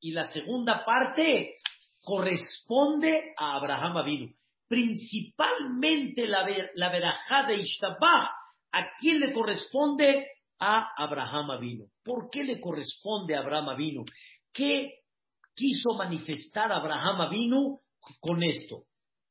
[0.00, 1.56] Y la segunda parte
[2.00, 4.28] corresponde a Abraham Avinu.
[4.68, 8.30] Principalmente la, la verajá de Ishtabach,
[8.72, 10.26] ¿a quién le corresponde?
[10.58, 11.86] a Abraham Avino.
[12.02, 14.04] ¿Por qué le corresponde a Abraham Avino?
[14.52, 15.00] ¿Qué
[15.54, 17.80] quiso manifestar Abraham Avino
[18.20, 18.84] con esto?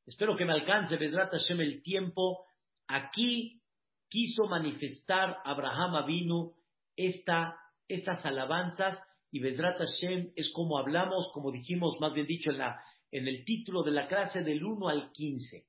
[0.05, 2.45] Espero que me alcance, Bedrat Hashem, el tiempo.
[2.87, 3.61] Aquí
[4.09, 6.53] quiso manifestar Abraham Avino
[6.95, 12.59] esta, estas alabanzas y Bedrat Hashem es como hablamos, como dijimos, más bien dicho, en,
[12.59, 12.79] la,
[13.17, 15.65] en el título de la clase del 1 al 15.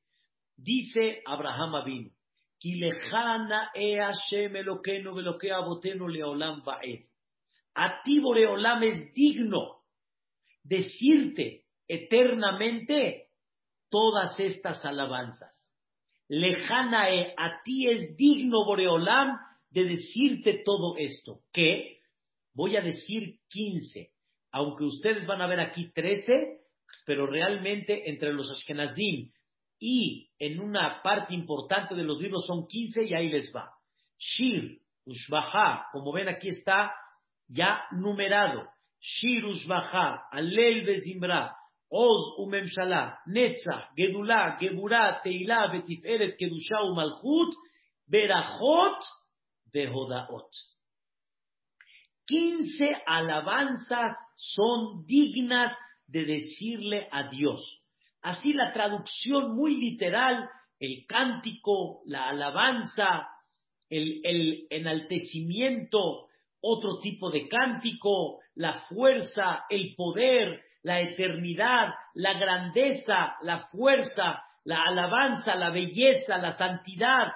[0.56, 2.10] Dice Abraham Avino,
[3.74, 4.00] e
[7.74, 9.82] A ti, Boreolam, es digno
[10.64, 13.28] decirte eternamente
[13.90, 15.54] todas estas alabanzas.
[16.28, 19.38] Lejanae, a ti es digno, Boreolam,
[19.70, 21.42] de decirte todo esto.
[21.52, 22.00] ¿Qué?
[22.54, 24.10] Voy a decir 15,
[24.50, 26.55] aunque ustedes van a ver aquí 13,
[27.04, 29.30] pero realmente entre los Ashkenazim
[29.78, 33.70] y en una parte importante de los libros son 15 y ahí les va.
[34.18, 36.92] Shir, Ushbaha, como ven aquí está
[37.48, 38.68] ya numerado.
[39.00, 41.54] Shir, Ushbaha, Alel Bezimbra,
[41.88, 47.54] Oz Umemshala, Netzach, Gedulá, Geburá, Teilá, Betiferet, Kedusha, Umalchut,
[48.06, 49.00] Berachot,
[49.72, 50.50] Behodaot.
[52.26, 55.72] 15 alabanzas son dignas
[56.06, 57.82] de decirle a Dios.
[58.22, 60.48] Así la traducción muy literal,
[60.80, 63.28] el cántico, la alabanza,
[63.88, 66.26] el, enaltecimiento,
[66.60, 74.82] otro tipo de cántico, la fuerza, el poder, la eternidad, la grandeza, la fuerza, la
[74.82, 77.28] alabanza, la belleza, la santidad,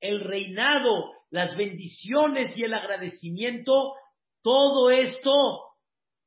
[0.00, 3.94] el reinado, las bendiciones y el agradecimiento,
[4.42, 5.67] todo esto,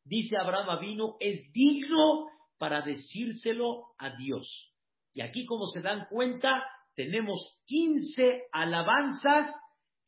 [0.04, 4.72] dice Abraham Avino, es digno para decírselo a Dios.
[5.14, 6.64] Y aquí, como se dan cuenta,
[6.96, 9.54] tenemos 15 alabanzas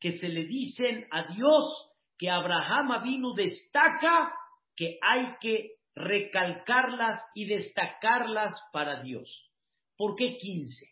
[0.00, 4.32] que se le dicen a Dios, que Abraham vino destaca
[4.76, 9.50] que hay que recalcarlas y destacarlas para Dios.
[9.96, 10.86] ¿Por qué 15?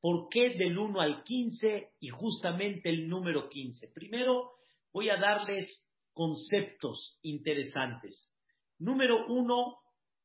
[0.00, 3.88] ¿Por qué del 1 al 15 y justamente el número 15?
[3.94, 4.52] Primero
[4.92, 5.85] voy a darles
[6.16, 8.32] conceptos interesantes.
[8.78, 9.76] Número uno,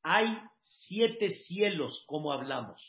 [0.01, 0.25] hay
[0.61, 2.81] siete cielos, como hablamos.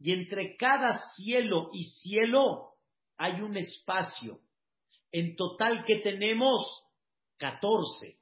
[0.00, 2.72] Y entre cada cielo y cielo
[3.16, 4.40] hay un espacio.
[5.12, 6.82] En total que tenemos
[7.38, 8.18] 14.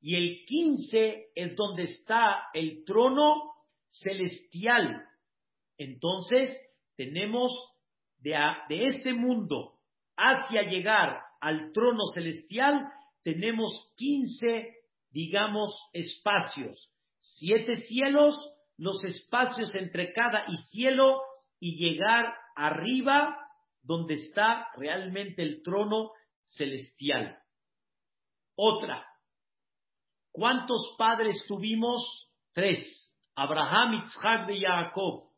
[0.00, 3.54] Y el 15 es donde está el trono
[3.90, 5.04] celestial.
[5.78, 6.56] Entonces,
[6.94, 7.52] tenemos
[8.18, 8.36] de,
[8.68, 9.80] de este mundo
[10.16, 12.92] hacia llegar al trono celestial,
[13.26, 14.72] tenemos 15,
[15.10, 16.92] digamos, espacios.
[17.18, 18.38] Siete cielos,
[18.76, 21.20] los espacios entre cada y cielo
[21.58, 23.36] y llegar arriba
[23.82, 26.12] donde está realmente el trono
[26.50, 27.36] celestial.
[28.54, 29.04] Otra,
[30.30, 32.30] ¿cuántos padres tuvimos?
[32.52, 33.12] Tres.
[33.34, 35.30] Abraham, Isaac y Jacob.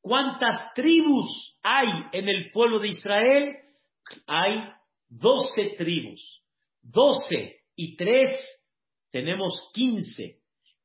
[0.00, 3.56] ¿Cuántas tribus hay en el pueblo de Israel?
[4.26, 4.72] Hay
[5.08, 6.42] doce tribus.
[6.90, 8.40] Doce y tres,
[9.10, 10.38] tenemos quince.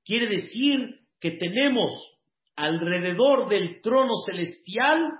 [0.04, 1.92] Quiere decir que tenemos
[2.58, 5.12] alrededor del trono celestial,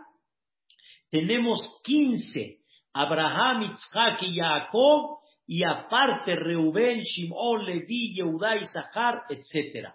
[1.10, 2.60] tenemos quince.
[2.94, 9.90] Abraham, Isaac y Jacob, y aparte Reuben, Shimon, Levi, Yehudá, Isahar, etc.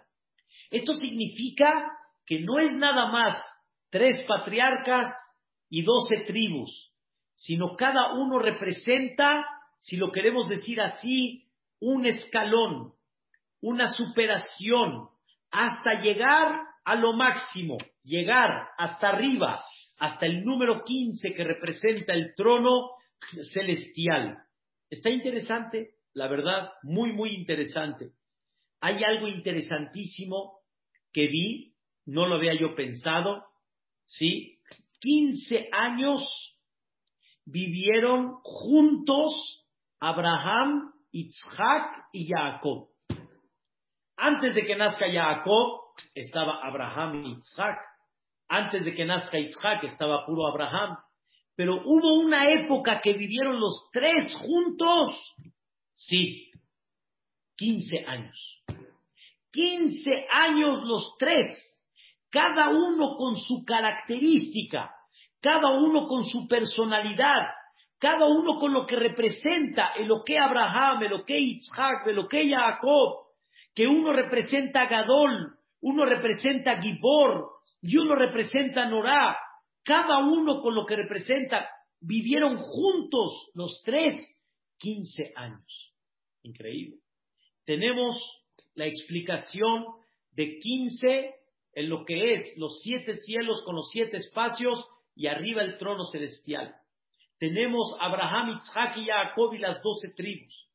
[0.69, 1.85] Esto significa
[2.25, 3.39] que no es nada más
[3.89, 5.07] tres patriarcas
[5.69, 6.91] y doce tribus,
[7.35, 9.45] sino cada uno representa,
[9.79, 11.45] si lo queremos decir así,
[11.79, 12.93] un escalón,
[13.61, 15.09] una superación,
[15.51, 19.63] hasta llegar a lo máximo, llegar hasta arriba,
[19.97, 22.91] hasta el número 15 que representa el trono
[23.53, 24.37] celestial.
[24.89, 28.11] Está interesante, la verdad, muy, muy interesante.
[28.81, 30.59] Hay algo interesantísimo
[31.11, 31.73] que vi,
[32.05, 33.45] no lo había yo pensado,
[34.05, 34.59] ¿sí?
[35.01, 36.21] 15 años
[37.45, 39.65] vivieron juntos
[39.99, 42.89] Abraham, Isaac y Jacob.
[44.17, 45.79] Antes de que nazca Jacob,
[46.13, 47.77] estaba Abraham y Isaac.
[48.47, 50.97] Antes de que nazca Isaac, estaba puro Abraham.
[51.55, 55.15] Pero hubo una época que vivieron los tres juntos.
[55.93, 56.51] Sí,
[57.57, 58.63] 15 años.
[59.51, 61.57] 15 años los tres,
[62.29, 64.93] cada uno con su característica,
[65.41, 67.47] cada uno con su personalidad,
[67.99, 72.15] cada uno con lo que representa el lo que Abraham, el lo que Isaac, el
[72.15, 73.27] lo que Jacob,
[73.75, 77.49] que uno representa Gadol, uno representa Gibor
[77.81, 79.37] y uno representa Norá,
[79.83, 84.17] cada uno con lo que representa, vivieron juntos los tres
[84.77, 85.93] 15 años.
[86.43, 86.97] Increíble.
[87.65, 88.17] Tenemos
[88.75, 89.85] la explicación
[90.31, 91.35] de 15
[91.73, 94.83] en lo que es los siete cielos con los siete espacios
[95.15, 96.78] y arriba el trono celestial.
[97.39, 100.67] Tenemos Abraham, Isaac y Jacob y las doce tribus.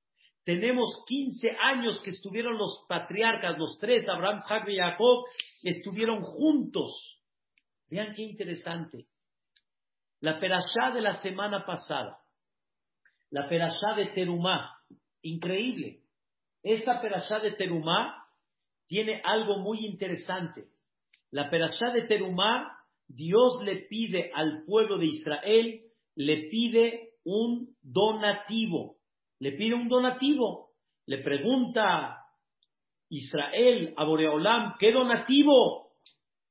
[0.44, 5.24] Tenemos 15 años que estuvieron los patriarcas, los tres, Abraham, Isaac y Jacob,
[5.62, 7.14] estuvieron juntos
[7.94, 9.06] Vean qué interesante.
[10.20, 12.18] La perashá de la semana pasada,
[13.30, 14.78] la perashá de Terumá,
[15.22, 16.00] increíble.
[16.62, 18.26] Esta perashá de Terumá
[18.88, 20.64] tiene algo muy interesante.
[21.30, 25.83] La perashá de Terumá, Dios le pide al pueblo de Israel,
[26.16, 28.96] le pide un donativo.
[29.40, 30.70] Le pide un donativo.
[31.06, 32.18] Le pregunta
[33.10, 35.92] Israel a Boreolam, ¿qué donativo?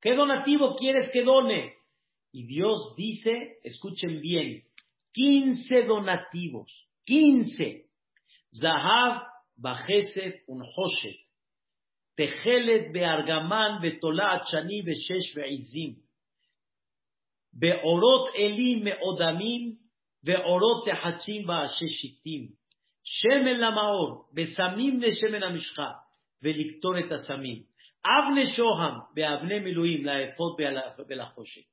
[0.00, 1.74] ¿Qué donativo quieres que done?
[2.32, 4.64] Y Dios dice, escuchen bien,
[5.12, 7.86] 15 donativos, 15.
[8.52, 9.22] Zahav,
[9.56, 11.16] Bajesef, Unhoshet.
[12.16, 16.03] Tejelet, Beargaman, Betolat, Chani, Beshesh, Beizim.
[17.56, 19.76] Beorot Elim, Meodamim,
[20.26, 22.54] Beorot Tehachim, Baasheshitim.
[23.04, 25.94] Shemen Lamaor, Besamim, Shemen Amishcha,
[26.42, 27.66] Veliktoret Asamim.
[28.04, 31.66] Avne Shoham, Beavne Miluim, la Efod Belajoshe.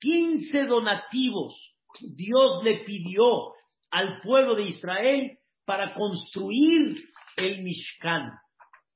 [0.00, 1.54] 15 donativos
[2.00, 3.54] Dios le pidió
[3.90, 7.04] al pueblo de Israel para construir
[7.36, 8.32] el Mishkan.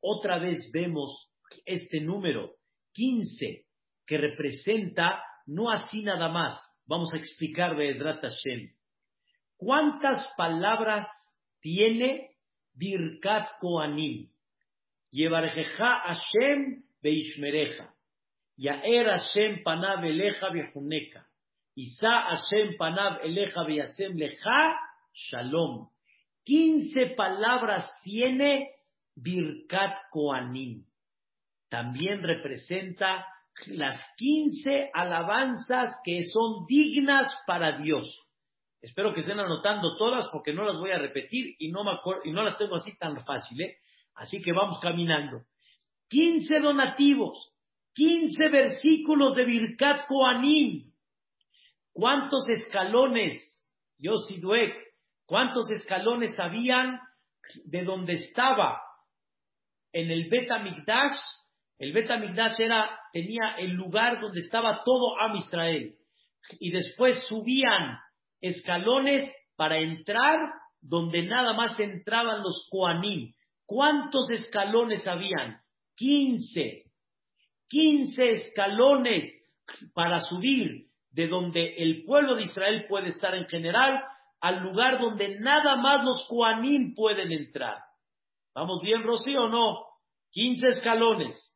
[0.00, 1.30] Otra vez vemos
[1.64, 2.52] este número,
[2.92, 3.66] 15,
[4.06, 6.58] que representa no así nada más.
[6.86, 8.72] Vamos a explicar de Edrat Hashem.
[9.56, 11.06] ¿Cuántas palabras
[11.60, 12.30] tiene
[12.74, 14.28] Birkat Koanim?
[15.10, 17.94] Yevarejeja Hashem beishmereja.
[18.56, 21.26] Yaer Hashem panav eleja bejuneka.
[21.76, 24.76] Isa Hashem panav eleja beyasem leja
[25.12, 25.88] shalom.
[26.44, 28.70] Quince palabras tiene
[29.14, 30.84] Birkat Koanim.
[31.68, 33.26] También representa
[33.66, 38.20] las 15 alabanzas que son dignas para Dios.
[38.80, 42.22] Espero que estén anotando todas porque no las voy a repetir y no, me acuerdo,
[42.24, 43.60] y no las tengo así tan fácil.
[43.62, 43.76] ¿eh?
[44.14, 45.42] Así que vamos caminando.
[46.08, 47.54] 15 donativos,
[47.94, 50.92] 15 versículos de Birkat Koanim.
[51.92, 54.74] ¿Cuántos escalones, Yosiduek,
[55.26, 57.00] cuántos escalones habían
[57.64, 58.80] de donde estaba
[59.92, 61.18] en el Bet Amigdash?
[61.82, 65.96] El Bet Amigdash era, tenía el lugar donde estaba todo Am Israel.
[66.60, 67.98] Y después subían
[68.40, 70.38] escalones para entrar
[70.80, 73.32] donde nada más entraban los Koanim.
[73.66, 75.60] ¿Cuántos escalones habían?
[75.96, 76.84] 15.
[77.68, 79.32] 15 escalones
[79.92, 84.04] para subir de donde el pueblo de Israel puede estar en general
[84.40, 87.78] al lugar donde nada más los Koanim pueden entrar.
[88.54, 89.78] ¿Vamos bien, Rocío, o no?
[90.30, 91.51] 15 escalones.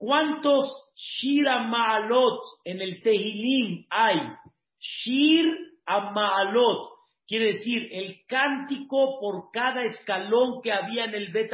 [0.00, 0.64] ¿Cuántos
[0.96, 4.16] Shira Maalot en el Tehilim hay?
[4.80, 5.54] Shir
[5.86, 6.88] Maalot.
[7.26, 11.50] Quiere decir, el cántico por cada escalón que había en el Bet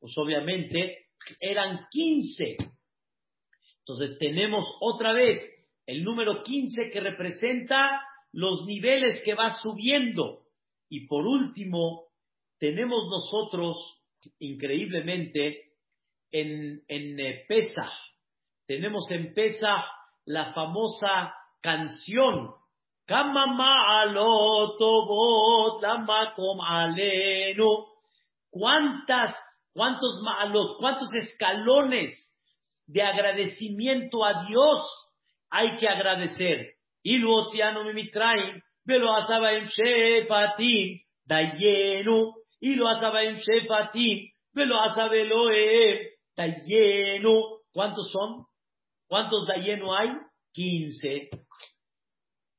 [0.00, 1.08] Pues obviamente
[1.40, 2.56] eran 15.
[3.80, 5.44] Entonces tenemos otra vez
[5.84, 8.00] el número 15 que representa
[8.32, 10.46] los niveles que va subiendo.
[10.88, 12.06] Y por último,
[12.58, 13.76] tenemos nosotros,
[14.38, 15.71] increíblemente,
[16.32, 17.44] en, en eh,
[18.66, 19.84] tenemos en Pesa
[20.24, 22.54] la famosa canción,
[28.50, 29.34] ¿Cuántas,
[29.72, 32.12] cuántos maalot, cuántos escalones
[32.86, 34.78] de agradecimiento a Dios
[35.50, 36.74] hay que agradecer?
[37.02, 44.30] Y lo oceano me traen, velo asaba en shefatim, dayenu, y lo asaba en shefatim,
[44.54, 46.11] asaba eloe,
[47.72, 48.46] ¿Cuántos son?
[49.06, 50.10] ¿Cuántos dayenu hay?
[50.52, 51.30] Quince.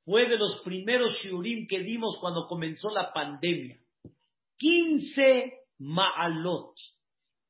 [0.05, 3.77] Fue de los primeros shiurim que dimos cuando comenzó la pandemia.
[4.57, 6.75] Quince ma'alot,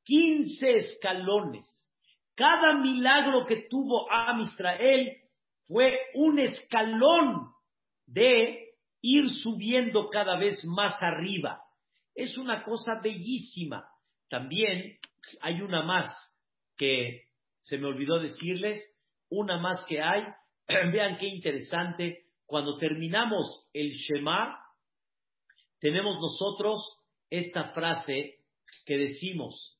[0.03, 1.67] quince escalones.
[2.35, 5.17] Cada milagro que tuvo Am Israel
[5.67, 7.51] fue un escalón
[8.05, 11.61] de ir subiendo cada vez más arriba.
[12.15, 13.87] Es una cosa bellísima.
[14.33, 14.97] También
[15.41, 16.09] hay una más
[16.75, 17.25] que
[17.61, 18.81] se me olvidó decirles,
[19.29, 20.23] una más que hay.
[20.91, 22.23] Vean qué interesante.
[22.47, 24.57] Cuando terminamos el Shema,
[25.79, 26.81] tenemos nosotros
[27.29, 28.39] esta frase
[28.87, 29.79] que decimos,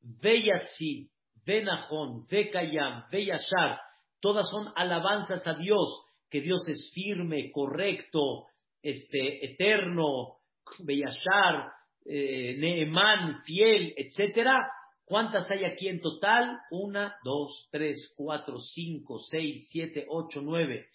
[0.00, 1.10] Veyatzi,
[1.44, 3.80] Venajón, Vekayam, Veyashar,
[4.18, 8.46] Todas son alabanzas a Dios, que Dios es firme, correcto,
[8.80, 10.38] este, eterno,
[10.78, 14.70] Beyashar, eh, Neemán, fiel, etcétera.
[15.04, 16.58] ¿Cuántas hay aquí en total?
[16.70, 20.86] Una, dos, tres, cuatro, cinco, seis, siete, ocho, nueve,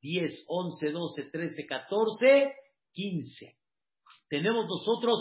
[0.00, 2.52] diez, once, doce, trece, catorce,
[2.92, 3.56] quince.
[4.28, 5.18] Tenemos nosotros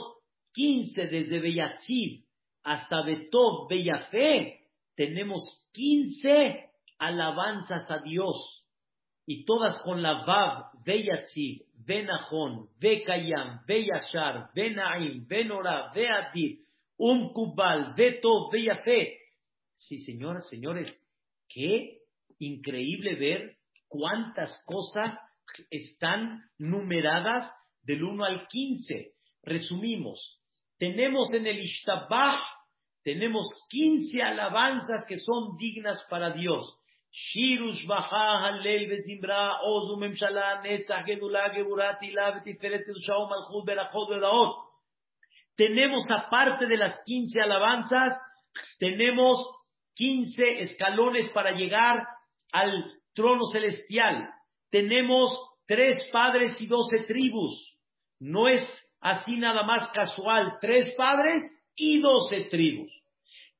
[0.53, 2.25] quince desde Beyatzib
[2.63, 4.67] hasta Betov, Beyafé.
[4.95, 6.69] Tenemos quince
[6.99, 8.63] alabanzas a Dios,
[9.25, 10.65] y todas con la Vav,
[11.85, 16.59] Veyatziv, Venajón, Vekayam, Veyashar, Venaim, Venora, Veadir,
[16.97, 19.17] Umkubal, Veto, Veyafe.
[19.75, 20.89] Sí, señoras, señores,
[21.49, 21.99] qué
[22.39, 23.57] increíble ver
[23.87, 25.17] cuántas cosas
[25.69, 27.51] están numeradas
[27.83, 29.13] del 1 al 15.
[29.43, 30.39] Resumimos,
[30.77, 32.39] tenemos en el Ishtabah,
[33.03, 36.79] tenemos 15 alabanzas que son dignas para Dios.
[37.12, 44.68] שירוש בכה הלל וזמרה עוז וממשלה נצח גדולה גבורה תהילה ותפארת קדושה ומלכות ברכות ודעות.
[45.58, 48.14] Tenemos aparte de las 15 alabanzas,
[48.78, 49.38] tenemos
[49.96, 52.06] 15 escalones para llegar
[52.52, 52.70] al
[53.12, 54.28] trono celestial.
[54.70, 55.32] Tenemos
[55.66, 57.76] tres padres y doce tribus.
[58.20, 58.64] No es
[59.00, 61.42] así nada más casual, tres padres
[61.74, 62.92] y doce tribus.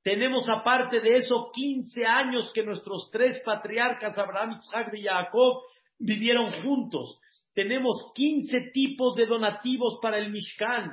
[0.03, 5.61] Tenemos aparte de eso 15 años que nuestros tres patriarcas, Abraham, Isaac y Jacob,
[5.97, 7.19] vivieron juntos.
[7.53, 10.91] Tenemos 15 tipos de donativos para el Mishkan.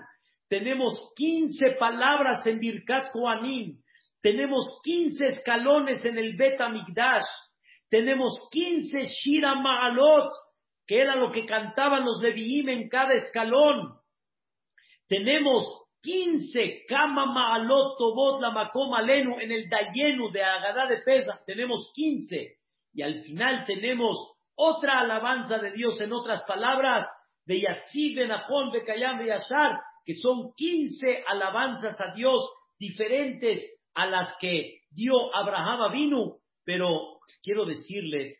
[0.48, 3.80] Tenemos 15 palabras en Birkat Koanim.
[4.20, 7.24] Tenemos 15 escalones en el Bet Amigdash.
[7.88, 10.30] Tenemos 15 Shira Ma'alot,
[10.86, 13.94] que era lo que cantaban los Leviim en cada escalón.
[15.08, 21.44] Tenemos 15 Kama Maalot Tobot la Makoma Lenu en el Dayenu de Agadá de Pesach
[21.46, 22.56] tenemos 15
[22.92, 24.16] y al final tenemos
[24.54, 27.06] otra alabanza de Dios en otras palabras
[27.44, 32.40] de Yatzib de Nahon de Kayam de Yashar que son 15 alabanzas a Dios
[32.78, 33.60] diferentes
[33.94, 38.36] a las que dio Abraham Avinu Pero quiero decirles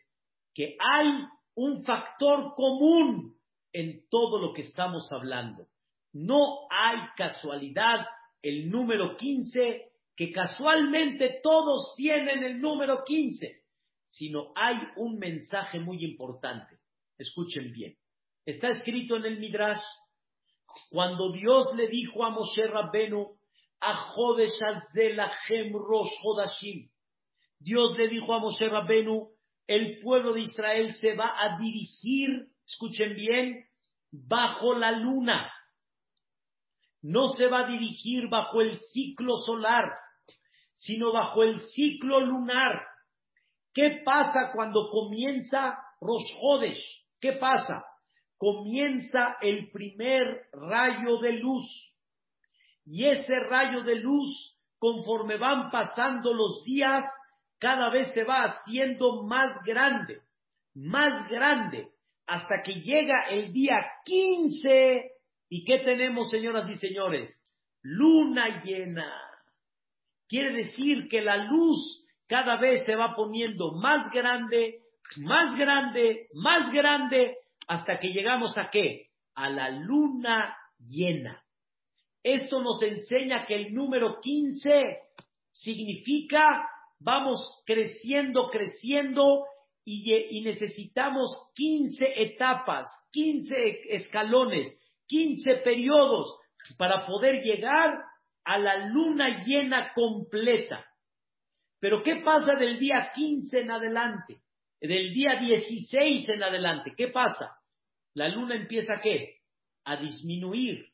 [0.53, 1.07] que hay
[1.55, 3.35] un factor común
[3.73, 5.67] en todo lo que estamos hablando.
[6.13, 8.05] No hay casualidad
[8.41, 13.63] el número 15, que casualmente todos tienen el número 15,
[14.09, 16.79] sino hay un mensaje muy importante.
[17.17, 17.95] Escuchen bien.
[18.45, 19.81] Está escrito en el Midrash,
[20.89, 23.37] cuando Dios le dijo a Moshe Rabbenu,
[23.79, 24.13] a
[27.59, 29.29] Dios le dijo a Moshe Rabbenu,
[29.67, 33.65] el pueblo de Israel se va a dirigir, escuchen bien,
[34.11, 35.51] bajo la luna.
[37.01, 39.91] No se va a dirigir bajo el ciclo solar,
[40.75, 42.81] sino bajo el ciclo lunar.
[43.73, 46.83] ¿Qué pasa cuando comienza Rosh Hodesh?
[47.19, 47.85] ¿Qué pasa?
[48.37, 51.65] Comienza el primer rayo de luz.
[52.85, 57.05] Y ese rayo de luz, conforme van pasando los días,
[57.59, 60.21] cada vez se va haciendo más grande,
[60.73, 61.91] más grande,
[62.25, 65.11] hasta que llega el día 15.
[65.53, 67.29] ¿Y qué tenemos, señoras y señores?
[67.81, 69.11] Luna llena.
[70.29, 74.79] Quiere decir que la luz cada vez se va poniendo más grande,
[75.17, 77.35] más grande, más grande,
[77.67, 79.07] hasta que llegamos a qué?
[79.35, 81.43] A la luna llena.
[82.23, 84.99] Esto nos enseña que el número 15
[85.51, 86.65] significa
[86.99, 89.43] vamos creciendo, creciendo
[89.83, 94.77] y, necesitamos 15 etapas, 15 escalones,
[95.11, 96.39] 15 periodos
[96.77, 98.01] para poder llegar
[98.45, 100.85] a la luna llena completa.
[101.81, 104.37] Pero ¿qué pasa del día 15 en adelante?
[104.79, 107.57] Del día 16 en adelante, ¿qué pasa?
[108.13, 109.39] La luna empieza a qué?
[109.83, 110.87] A disminuir,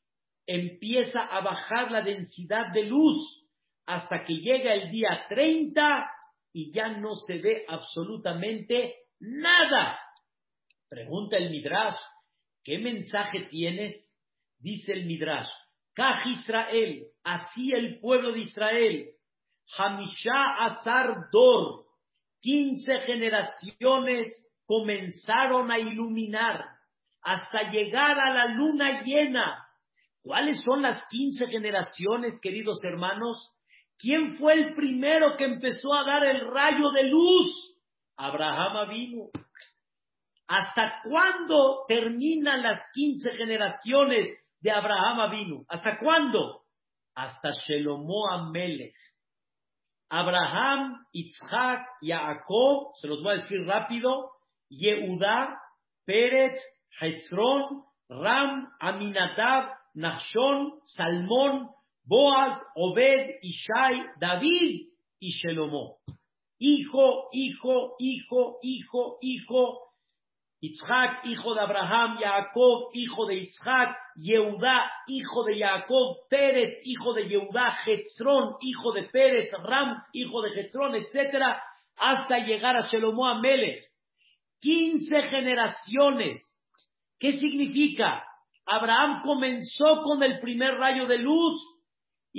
[0.47, 3.47] empieza a bajar la densidad de luz
[3.85, 6.09] hasta que llega el día 30
[6.53, 9.99] y ya no se ve absolutamente nada.
[10.89, 11.99] Pregunta el Midrash,
[12.63, 14.06] ¿qué mensaje tienes?
[14.59, 15.49] Dice el Midrash,
[15.93, 19.09] Kaj Israel, así el pueblo de Israel,
[19.77, 21.85] Hamisha Azar Dor,
[22.41, 26.65] 15 generaciones comenzaron a iluminar
[27.21, 29.67] hasta llegar a la luna llena.
[30.21, 33.53] ¿Cuáles son las 15 generaciones, queridos hermanos?
[33.97, 37.77] ¿Quién fue el primero que empezó a dar el rayo de luz?
[38.17, 39.29] Abraham vino.
[40.47, 44.29] ¿Hasta cuándo terminan las 15 generaciones
[44.67, 45.63] de Abraham vino?
[45.69, 46.63] ¿Hasta cuándo?
[47.15, 48.93] Hasta Shelomo Amelech.
[50.09, 54.31] Abraham, Isaac, Jacob, se los voy a decir rápido,
[54.69, 55.57] Yehuda,
[56.05, 56.59] Pérez,
[56.99, 61.69] Hezron, Ram, Aminadab, Nachshon, Salmón,
[62.03, 64.87] Boaz, Obed, Ishai, David
[65.19, 65.97] y Shelomo.
[66.59, 69.86] Hijo, hijo, hijo, hijo, hijo.
[70.59, 77.27] Isaac, hijo de Abraham, Jacob, hijo de Isaac, Yehudá, hijo de Jacob, Pérez, hijo de
[77.27, 81.43] Yehudá, Jezrón, hijo de Pérez, Ram, hijo de Jezrón, etc.,
[81.95, 83.85] hasta llegar a Shelomo Amelech.
[84.59, 86.39] Quince generaciones.
[87.19, 88.23] ¿Qué significa?
[88.65, 91.55] Abraham comenzó con el primer rayo de luz,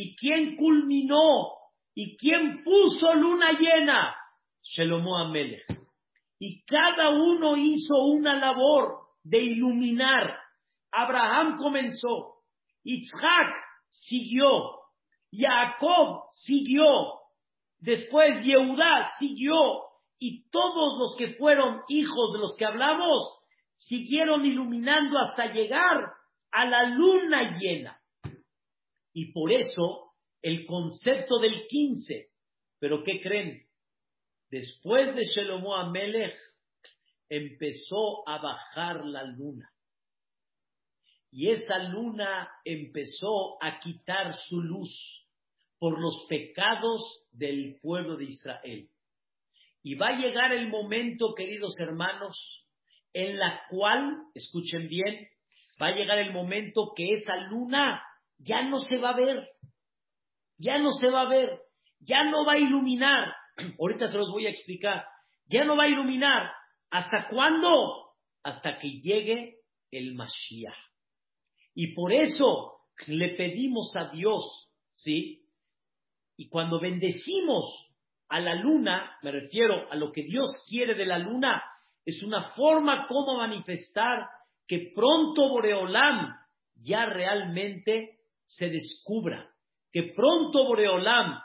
[0.01, 1.49] ¿Y quién culminó?
[1.93, 4.15] ¿Y quién puso luna llena?
[4.63, 5.67] Shelomo Amelech.
[6.39, 10.39] Y cada uno hizo una labor de iluminar.
[10.91, 12.37] Abraham comenzó,
[12.85, 13.55] Isaac
[13.91, 14.47] siguió,
[15.33, 16.85] Jacob siguió,
[17.79, 19.55] después Yehudá siguió,
[20.19, 23.39] y todos los que fueron hijos de los que hablamos
[23.77, 26.13] siguieron iluminando hasta llegar
[26.51, 28.01] a la luna llena.
[29.13, 30.13] Y por eso
[30.43, 32.29] el concepto del 15.
[32.81, 33.68] Pero ¿qué creen?
[34.51, 36.37] Después de Shelomo Amelech
[37.29, 39.71] empezó a bajar la luna.
[41.31, 45.27] Y esa luna empezó a quitar su luz
[45.79, 48.89] por los pecados del pueblo de Israel.
[49.83, 52.67] Y va a llegar el momento, queridos hermanos,
[53.13, 55.29] en la cual, escuchen bien,
[55.81, 58.03] va a llegar el momento que esa luna
[58.39, 59.49] ya no se va a ver,
[60.57, 61.61] ya no se va a ver,
[62.01, 63.35] ya no va a iluminar.
[63.79, 65.05] Ahorita se los voy a explicar.
[65.47, 66.51] Ya no va a iluminar.
[66.91, 68.15] ¿Hasta cuándo?
[68.43, 69.59] Hasta que llegue
[69.91, 70.77] el Mashiach.
[71.75, 75.45] Y por eso le pedimos a Dios, ¿sí?
[76.37, 77.65] Y cuando bendecimos
[78.29, 81.63] a la luna, me refiero a lo que Dios quiere de la luna,
[82.05, 84.29] es una forma como manifestar
[84.67, 86.35] que pronto Boreolam
[86.75, 89.51] ya realmente se descubra,
[89.93, 91.41] que pronto Boreolam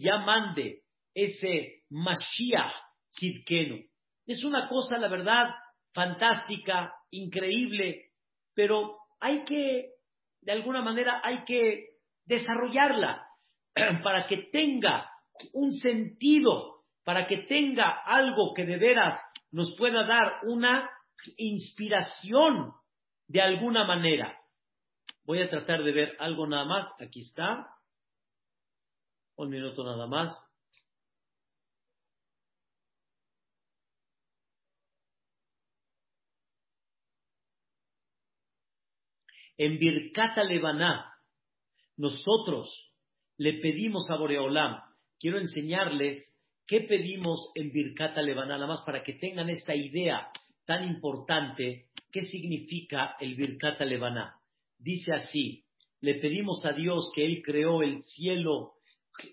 [0.00, 0.85] ya mande
[1.16, 2.72] ese Mashiach
[3.10, 3.82] Sidkenu.
[4.26, 5.48] Es una cosa, la verdad,
[5.94, 8.10] fantástica, increíble,
[8.54, 9.94] pero hay que,
[10.42, 11.86] de alguna manera, hay que
[12.26, 13.26] desarrollarla
[14.02, 15.10] para que tenga
[15.54, 19.18] un sentido, para que tenga algo que de veras
[19.52, 20.90] nos pueda dar una
[21.38, 22.72] inspiración
[23.26, 24.38] de alguna manera.
[25.24, 26.86] Voy a tratar de ver algo nada más.
[27.00, 27.68] Aquí está.
[29.36, 30.45] Un minuto nada más.
[39.58, 41.12] En Birkata Lebaná,
[41.96, 42.92] nosotros
[43.38, 44.80] le pedimos a Boreolam,
[45.18, 46.22] quiero enseñarles
[46.66, 50.28] qué pedimos en Birkata Lebaná, nada más para que tengan esta idea
[50.66, 54.34] tan importante, qué significa el Birkata Lebaná.
[54.78, 55.64] Dice así,
[56.00, 58.72] le pedimos a Dios que Él creó el cielo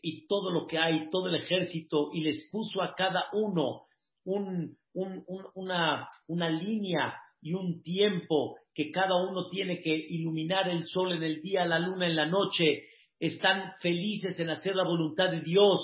[0.01, 3.87] y todo lo que hay, todo el ejército, y les puso a cada uno
[4.23, 7.13] una, una línea
[7.43, 11.77] y un tiempo que cada uno tiene que iluminar el sol en el día, la
[11.77, 12.85] luna en la noche,
[13.19, 15.79] están felices en hacer la voluntad de Dios.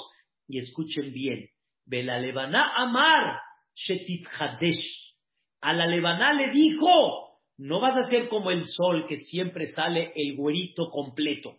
[0.48, 1.50] Y escuchen bien,
[1.86, 3.40] Bela Lebaná Amar
[3.76, 5.14] Shetit Hadesh.
[5.62, 10.14] A la Lebaná le dijo, no vas a ser como el sol que siempre sale
[10.16, 11.58] el güerito completo,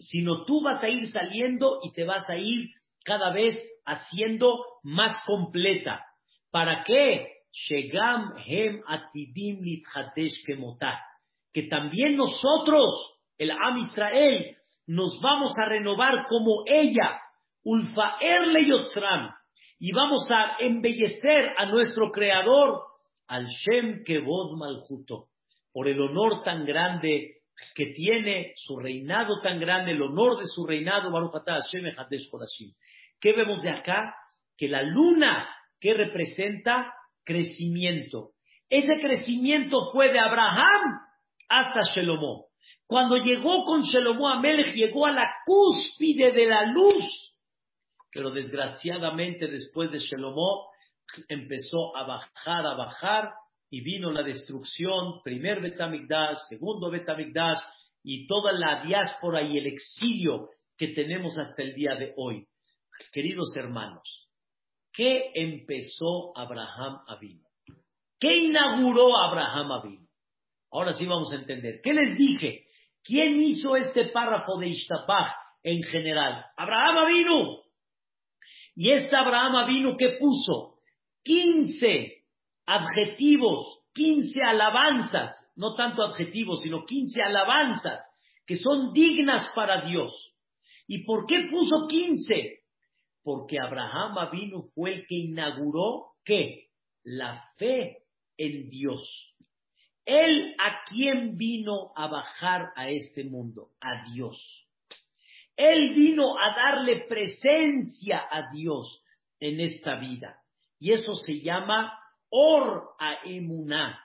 [0.00, 2.68] sino tú vas a ir saliendo y te vas a ir
[3.04, 3.56] cada vez
[3.86, 6.04] haciendo más completa.
[6.50, 7.39] ¿Para qué?
[7.52, 9.62] Shegam hem atidim
[11.52, 17.20] Que también nosotros, el Am Israel, nos vamos a renovar como ella,
[17.62, 19.30] Ulfaerle Yotzram,
[19.78, 22.82] y vamos a embellecer a nuestro Creador,
[23.26, 25.28] al Shem Kevod Malchuto,
[25.72, 27.40] por el honor tan grande
[27.74, 31.84] que tiene su reinado tan grande, el honor de su reinado, Baruch Hashem
[33.20, 34.14] ¿Qué vemos de acá?
[34.56, 35.48] Que la luna,
[35.78, 36.92] que representa?
[37.24, 38.30] Crecimiento.
[38.68, 41.00] Ese crecimiento fue de Abraham
[41.48, 42.46] hasta Shelomó.
[42.86, 47.36] Cuando llegó con Shelomó a llegó a la cúspide de la luz.
[48.12, 50.70] Pero desgraciadamente después de Shelomó
[51.28, 53.30] empezó a bajar, a bajar,
[53.70, 57.60] y vino la destrucción, primer Betamigdash, segundo Betamigdash,
[58.02, 62.46] y toda la diáspora y el exilio que tenemos hasta el día de hoy.
[63.12, 64.28] Queridos hermanos,
[65.00, 67.46] ¿qué empezó Abraham Avino?
[68.18, 70.06] ¿Qué inauguró Abraham Avino?
[70.70, 71.80] Ahora sí vamos a entender.
[71.82, 72.66] ¿Qué les dije?
[73.02, 76.44] ¿Quién hizo este párrafo de Ishtapah en general?
[76.54, 77.62] Abraham Avinu.
[78.76, 80.80] Y este Abraham Avinu que puso
[81.24, 82.26] 15
[82.66, 88.04] adjetivos, 15 alabanzas, no tanto adjetivos, sino 15 alabanzas
[88.44, 90.12] que son dignas para Dios.
[90.86, 92.59] ¿Y por qué puso 15?
[93.22, 96.68] Porque Abraham Avinu fue el que inauguró ¿qué?
[97.02, 98.04] La fe
[98.36, 99.34] en Dios.
[100.04, 103.68] Él a quién vino a bajar a este mundo?
[103.80, 104.66] A Dios.
[105.56, 109.04] Él vino a darle presencia a Dios
[109.38, 110.36] en esta vida.
[110.78, 111.98] Y eso se llama
[112.30, 114.00] Or a Emuná.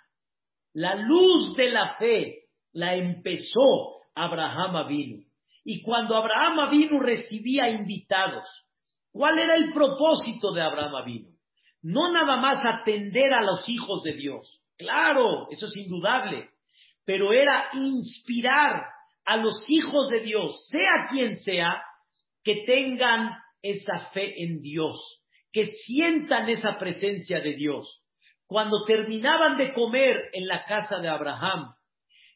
[0.73, 5.23] La luz de la fe la empezó Abraham Avinu.
[5.63, 8.47] Y cuando Abraham Avinu recibía invitados,
[9.15, 11.29] ¿cuál era el propósito de Abraham Avinu?
[11.81, 14.61] No nada más atender a los hijos de Dios.
[14.77, 16.49] Claro, eso es indudable.
[17.05, 18.83] Pero era inspirar
[19.25, 21.81] a los hijos de Dios, sea quien sea,
[22.43, 25.21] que tengan esa fe en Dios
[25.55, 28.03] que sientan esa presencia de Dios.
[28.45, 31.73] Cuando terminaban de comer en la casa de Abraham,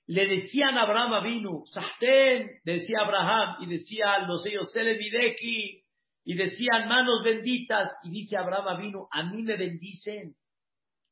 [0.08, 5.84] le decían a Abraham vino, Sahten, decía Abraham, y decía los ellos, Selevideki,
[6.30, 10.36] y decían manos benditas, y dice Abraham vino, a mí me bendicen,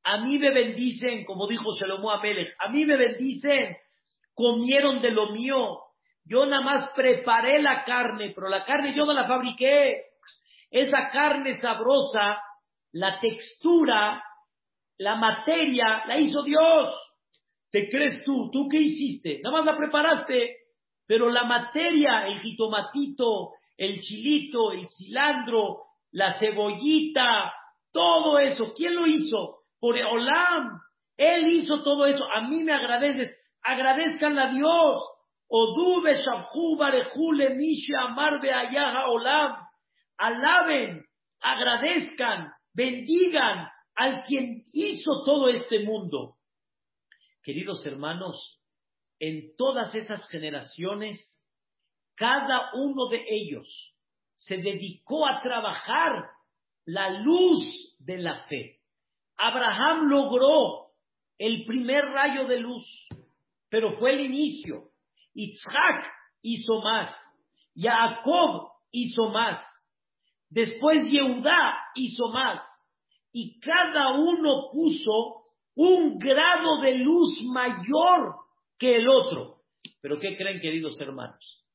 [0.04, 3.78] a mí me bendicen, como dijo Shalomó Amelech, a mí me bendicen,
[4.36, 5.80] comieron de lo mío,
[6.24, 10.04] yo nada más preparé la carne, pero la carne yo no la fabriqué,
[10.70, 12.38] esa carne sabrosa,
[12.92, 14.24] la textura,
[15.00, 16.94] la materia, la hizo Dios.
[17.72, 18.52] ¿Te crees tú?
[18.52, 19.40] ¿Tú qué hiciste?
[19.42, 20.58] Nada más la preparaste,
[21.08, 27.54] pero la materia, el jitomatito, el chilito, el cilantro, la cebollita,
[27.92, 29.60] todo eso, ¿quién lo hizo?
[29.80, 30.80] Por Olam.
[31.16, 32.24] Él hizo todo eso.
[32.32, 33.36] A mí me agradeces.
[33.62, 34.98] Agradezcanle a Dios.
[35.50, 39.68] Odube Shabhu Barejule Mishi Amar Ayaha Olam
[40.18, 41.06] alaben,
[41.40, 46.36] agradezcan, bendigan al quien hizo todo este mundo.
[47.44, 48.62] Queridos hermanos,
[49.20, 51.37] en todas esas generaciones,
[52.18, 53.94] cada uno de ellos
[54.38, 56.30] se dedicó a trabajar
[56.86, 58.80] la luz de la fe.
[59.38, 60.88] Abraham logró
[61.38, 62.86] el primer rayo de luz,
[63.70, 64.90] pero fue el inicio.
[65.36, 66.12] Isaac
[66.42, 67.16] hizo más.
[67.76, 69.62] Jacob hizo más.
[70.50, 72.62] Después Yehudá hizo más.
[73.32, 75.44] Y cada uno puso
[75.76, 78.36] un grado de luz mayor
[78.80, 79.58] que el otro.
[80.02, 81.67] Pero ¿qué creen, queridos hermanos?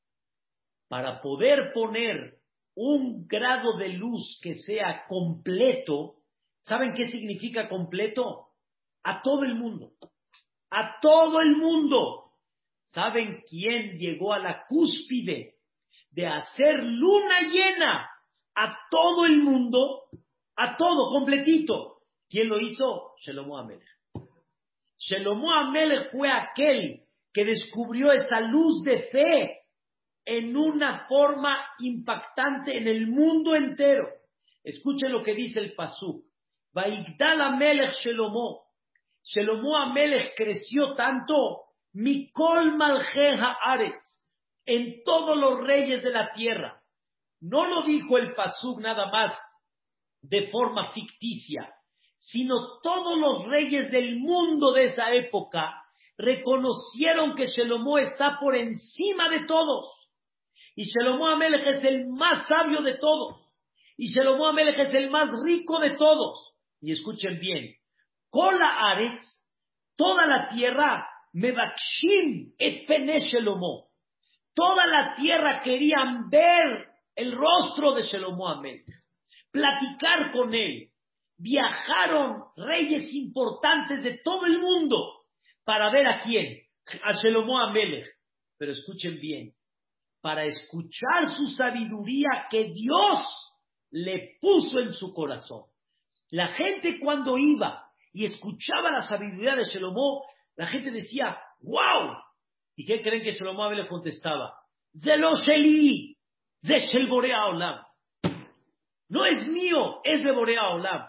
[0.93, 2.35] Para poder poner
[2.75, 6.17] un grado de luz que sea completo,
[6.61, 8.49] ¿saben qué significa completo?
[9.03, 9.93] A todo el mundo.
[10.69, 12.33] A todo el mundo.
[12.89, 15.55] ¿Saben quién llegó a la cúspide
[16.11, 18.07] de hacer luna llena
[18.53, 20.03] a todo el mundo?
[20.55, 22.01] A todo, completito.
[22.29, 23.15] ¿Quién lo hizo?
[23.19, 23.89] Shelomo Amelech.
[24.99, 27.01] Shelomo Amelech fue aquel
[27.33, 29.62] que descubrió esa luz de fe
[30.25, 34.07] en una forma impactante en el mundo entero.
[34.63, 36.23] Escuchen lo que dice el Pasuk.
[36.73, 38.63] Vaigdal Amelech Shelomo.
[39.23, 41.61] Shelomo Amelech creció tanto,
[41.93, 44.23] Mikol Maljeja Aretz,
[44.65, 46.81] en todos los reyes de la tierra.
[47.41, 49.33] No lo dijo el Pasuk nada más
[50.21, 51.73] de forma ficticia,
[52.19, 55.83] sino todos los reyes del mundo de esa época
[56.17, 60.02] reconocieron que Shelomo está por encima de todos.
[60.75, 63.51] Y Shelomo Amelech es el más sabio de todos.
[63.97, 66.55] Y Shelomo Amelech es el más rico de todos.
[66.81, 67.75] Y escuchen bien.
[68.29, 69.23] Kola Aretz,
[69.95, 73.89] toda la tierra, Mebakshim et pene Shelomo.
[74.55, 78.85] Toda la tierra querían ver el rostro de Shelomo Amelech.
[79.51, 80.89] Platicar con él.
[81.37, 85.25] Viajaron reyes importantes de todo el mundo
[85.63, 86.61] para ver a quién,
[87.03, 88.07] a Shelomo Amelech.
[88.57, 89.53] Pero escuchen bien,
[90.23, 93.53] para escuchar su sabiduría que Dios
[93.91, 95.63] le puso en su corazón.
[96.31, 100.23] La gente cuando iba y escuchaba la sabiduría de Shelomo,
[100.55, 102.15] la gente decía, wow.
[102.77, 104.55] ¿Y qué creen que Shelomo le contestaba?
[104.93, 106.15] Sheli,
[107.49, 107.83] Olam.
[109.09, 111.05] No es mío, es de Borea Olam.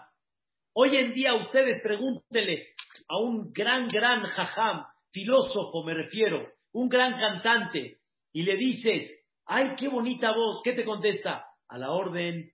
[0.73, 2.67] Hoy en día ustedes pregúntenle
[3.07, 7.99] a un gran, gran jajam, filósofo me refiero, un gran cantante,
[8.35, 9.09] y le dices,
[9.45, 11.45] ay, qué bonita voz, ¿qué te contesta?
[11.69, 12.51] A la orden,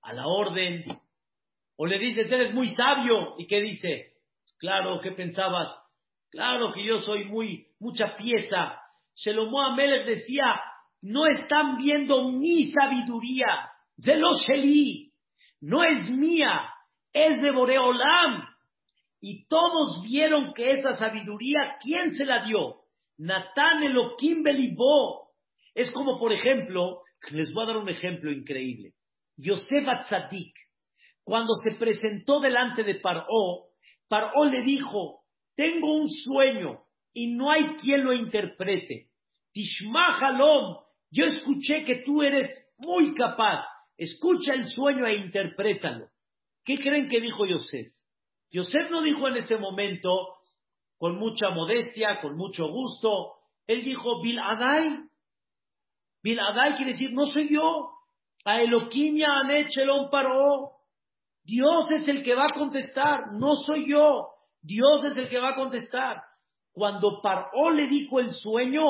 [0.00, 0.84] a la orden.
[1.76, 4.14] O le dices, eres muy sabio, ¿y qué dice?
[4.58, 5.68] Claro, ¿qué pensabas?
[6.30, 8.80] Claro que yo soy muy, mucha pieza.
[9.16, 10.58] Shelomo Amelech decía,
[11.02, 15.12] no están viendo mi sabiduría, de los Sheli,
[15.60, 16.72] no es mía,
[17.12, 18.48] es de Boreolam.
[19.20, 22.87] Y todos vieron que esa sabiduría, ¿quién se la dio?
[23.18, 25.28] Natán Elohim Belibó.
[25.74, 28.94] Es como, por ejemplo, les voy a dar un ejemplo increíble.
[29.36, 30.54] Yosef Atzadik,
[31.22, 33.68] cuando se presentó delante de Paró,
[34.08, 35.20] Paró le dijo,
[35.54, 36.80] tengo un sueño
[37.12, 39.10] y no hay quien lo interprete.
[39.52, 40.78] Tishma Halom,
[41.10, 42.48] yo escuché que tú eres
[42.78, 43.64] muy capaz.
[43.96, 46.08] Escucha el sueño e interprétalo.
[46.64, 47.92] ¿Qué creen que dijo Yosef?
[48.50, 50.37] Yosef no dijo en ese momento,
[50.98, 53.36] con mucha modestia, con mucho gusto,
[53.66, 55.04] él dijo, Biladai.
[56.22, 57.90] Biladai quiere decir, no soy yo.
[58.44, 60.72] A Eloquim Anechelon paró.
[61.44, 64.28] Dios es el que va a contestar, no soy yo.
[64.60, 66.22] Dios es el que va a contestar.
[66.72, 68.82] Cuando Paró le dijo el sueño,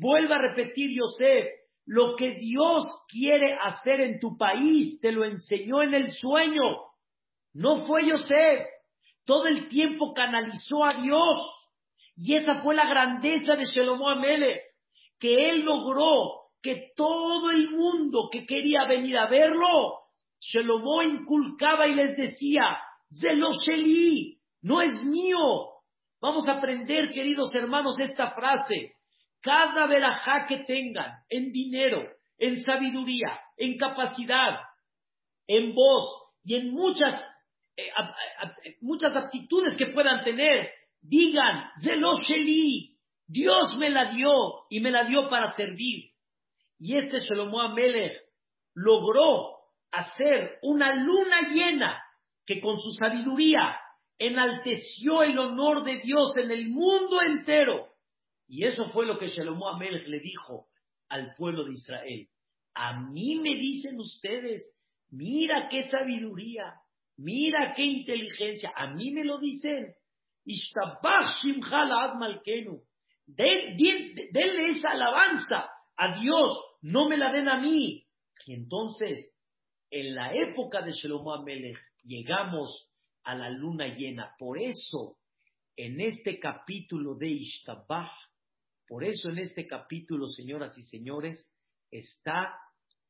[0.00, 1.46] vuelva a repetir Yosef,
[1.86, 6.62] lo que Dios quiere hacer en tu país te lo enseñó en el sueño.
[7.52, 8.66] No fue Yosef.
[9.24, 11.38] Todo el tiempo canalizó a Dios.
[12.16, 14.60] Y esa fue la grandeza de Shelomo Amele,
[15.18, 20.00] que él logró que todo el mundo que quería venir a verlo,
[20.40, 22.78] Shelomo inculcaba y les decía,
[23.10, 25.38] Sheli, no es mío.
[26.20, 28.94] Vamos a aprender, queridos hermanos, esta frase.
[29.40, 32.02] Cada verajá que tengan en dinero,
[32.38, 34.58] en sabiduría, en capacidad,
[35.46, 37.22] en voz y en muchas
[37.76, 40.70] eh, muchas aptitudes que puedan tener,
[41.00, 42.96] digan, Zelosheli,
[43.26, 44.30] Dios me la dio
[44.70, 46.10] y me la dio para servir.
[46.78, 48.12] Y este Shlomo Amelech
[48.74, 49.54] logró
[49.90, 52.02] hacer una luna llena
[52.46, 53.78] que con su sabiduría
[54.18, 57.88] enalteció el honor de Dios en el mundo entero.
[58.46, 60.68] Y eso fue lo que Shlomo Amelech le dijo
[61.08, 62.28] al pueblo de Israel.
[62.74, 64.74] A mí me dicen ustedes,
[65.10, 66.74] mira qué sabiduría,
[67.16, 68.72] Mira qué inteligencia.
[68.74, 69.94] A mí me lo dicen.
[73.26, 76.58] Denle esa alabanza a Dios.
[76.82, 78.06] No me la den a mí.
[78.46, 79.34] Y entonces
[79.90, 82.90] en la época de Shlomo Amelech llegamos
[83.22, 84.34] a la luna llena.
[84.38, 85.18] Por eso,
[85.76, 88.10] en este capítulo de Ishtabah,
[88.88, 91.48] por eso en este capítulo, señoras y señores,
[91.92, 92.58] está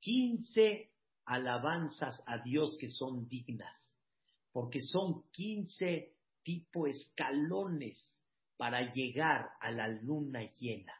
[0.01, 0.91] 15
[1.25, 3.84] alabanzas a Dios que son dignas,
[4.55, 8.23] porque son 15 tipo escalones
[8.57, 10.95] para llegar a la luna llena.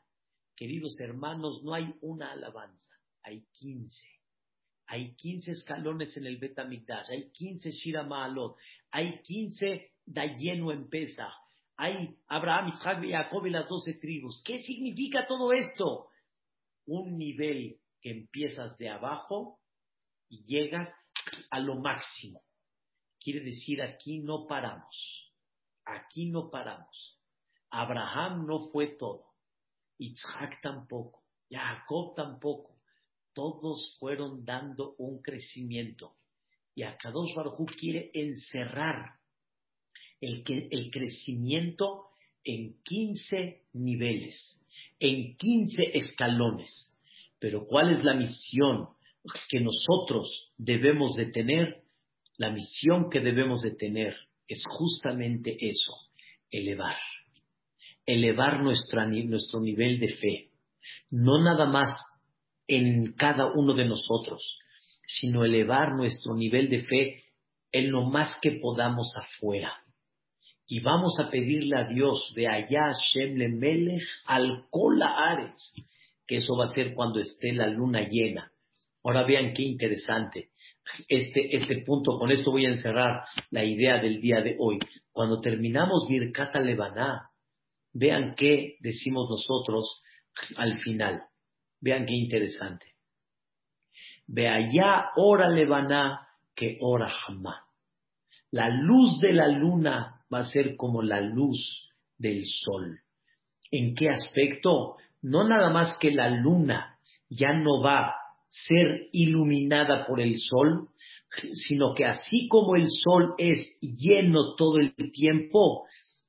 [0.57, 2.91] Queridos hermanos, no hay una alabanza,
[3.23, 3.97] hay 15.
[4.87, 8.57] Hay 15 escalones en el Betamigdash, hay 15 Shira Maalot,
[8.91, 10.89] hay 15 Dayenu en
[11.77, 14.43] hay Abraham, Isaac y Jacob y las 12 tribus.
[14.45, 16.09] ¿Qué significa todo esto?
[16.87, 19.61] Un nivel que empiezas de abajo
[20.29, 20.89] y llegas
[21.51, 22.43] a lo máximo.
[23.25, 25.33] Quiere decir, aquí no paramos.
[25.87, 27.19] Aquí no paramos.
[27.71, 29.25] Abraham no fue todo.
[29.97, 31.23] Isaac tampoco.
[31.51, 32.77] Jacob tampoco.
[33.33, 36.17] Todos fueron dando un crecimiento.
[36.75, 39.15] Y Akadosh Baruj quiere encerrar
[40.21, 42.09] el, el crecimiento
[42.45, 44.37] en 15 niveles,
[45.01, 46.95] en 15 escalones.
[47.39, 48.89] Pero ¿cuál es la misión
[49.49, 51.84] que nosotros debemos de tener?
[52.37, 54.15] La misión que debemos de tener
[54.49, 55.93] es justamente eso,
[56.51, 56.97] elevar.
[58.07, 59.07] Elevar nuestro
[59.61, 60.51] nivel de fe.
[61.11, 61.91] No nada más
[62.67, 64.59] en cada uno de nosotros,
[65.07, 67.25] sino elevar nuestro nivel de fe
[67.73, 69.73] en lo más que podamos afuera.
[70.67, 74.65] Y vamos a pedirle a Dios de allá, Shem le Melech al
[75.03, 75.75] Ares,
[76.27, 78.51] que eso va a ser cuando esté la luna llena.
[79.03, 80.49] Ahora vean qué interesante.
[81.09, 84.79] Este, este punto, con esto voy a encerrar la idea del día de hoy.
[85.13, 87.31] Cuando terminamos Birkata Lebaná,
[87.93, 90.03] vean qué decimos nosotros
[90.57, 91.23] al final.
[91.81, 92.87] Vean qué interesante.
[94.27, 97.67] Ve allá ora Lebaná que ora jamá.
[98.51, 103.01] La luz de la luna va a ser como la luz del sol.
[103.71, 104.97] ¿En qué aspecto?
[105.23, 108.15] No nada más que la luna ya no va
[108.67, 110.89] ser iluminada por el sol,
[111.67, 115.87] sino que así como el sol es lleno todo el tiempo,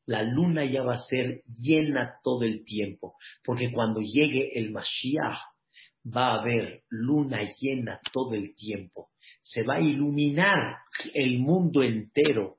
[0.08, 5.38] la luna ya va a ser llena todo el tiempo, porque cuando llegue el Mashiach
[6.06, 9.10] va a haber luna llena todo el tiempo,
[9.42, 10.78] se va a iluminar
[11.14, 12.58] el mundo entero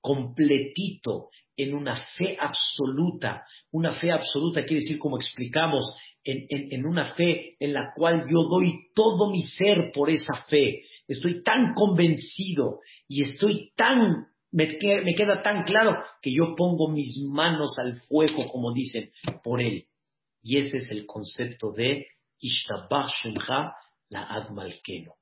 [0.00, 3.44] completito en una fe absoluta.
[3.72, 5.84] Una fe absoluta quiere decir, como explicamos,
[6.26, 10.82] en, una fe en la cual yo doy todo mi ser por esa fe.
[11.06, 17.16] Estoy tan convencido y estoy tan, me, me queda tan claro que yo pongo mis
[17.32, 19.10] manos al fuego, como dicen,
[19.44, 19.84] por él.
[20.42, 22.06] Y ese es el concepto de
[22.40, 23.72] Ishtabah Shemcha
[24.08, 25.14] la Admalkeno.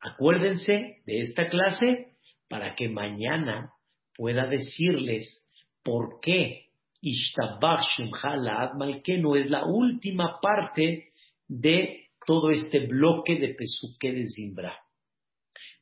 [0.00, 2.16] Acuérdense de esta clase
[2.48, 3.72] para que mañana
[4.14, 5.42] pueda decirles
[5.82, 6.65] por qué
[7.06, 8.72] Ishtabach Shemcha
[9.18, 11.12] no es la última parte
[11.46, 14.76] de todo este bloque de Pesuque de Zimbra.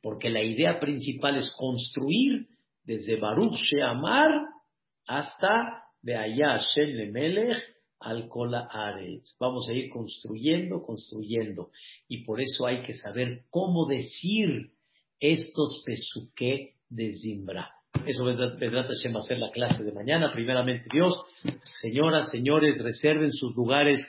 [0.03, 2.47] Porque la idea principal es construir
[2.83, 4.29] desde Baruch Sheamar
[5.07, 7.63] hasta allá Shem Lemelech
[8.01, 9.35] al Kola Aretz.
[9.39, 11.71] Vamos a ir construyendo, construyendo.
[12.07, 14.73] Y por eso hay que saber cómo decir
[15.19, 17.71] estos Pesuque de Zimbra.
[18.05, 20.31] Eso vendrá a ser la clase de mañana.
[20.33, 21.13] Primeramente Dios,
[21.81, 23.99] señoras, señores, reserven sus lugares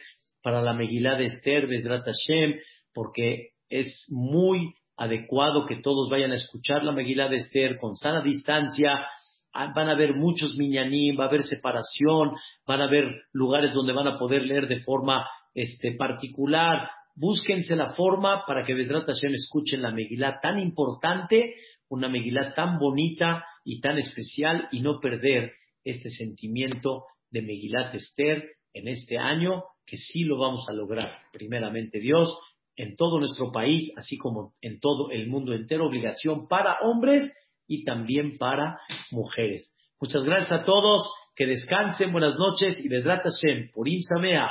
[0.42, 2.56] para la Megilá de Esther, Bezrat Hashem,
[2.92, 8.22] porque es muy adecuado que todos vayan a escuchar la Megilá de Esther con sana
[8.22, 9.06] distancia.
[9.52, 12.32] Ah, van a haber muchos minyanim, va a haber separación,
[12.66, 16.90] van a haber lugares donde van a poder leer de forma este, particular.
[17.14, 21.54] Búsquense la forma para que Bezrat Hashem escuchen la Megilá tan importante,
[21.88, 25.52] una Megilá tan bonita y tan especial y no perder
[25.84, 31.10] este sentimiento de Megilat Esther en este año, que sí lo vamos a lograr.
[31.32, 32.32] Primeramente Dios,
[32.76, 37.32] en todo nuestro país, así como en todo el mundo entero, obligación para hombres
[37.66, 38.78] y también para
[39.10, 39.74] mujeres.
[40.00, 44.48] Muchas gracias a todos, que descansen, buenas noches y Besrat Hashem, por Samea,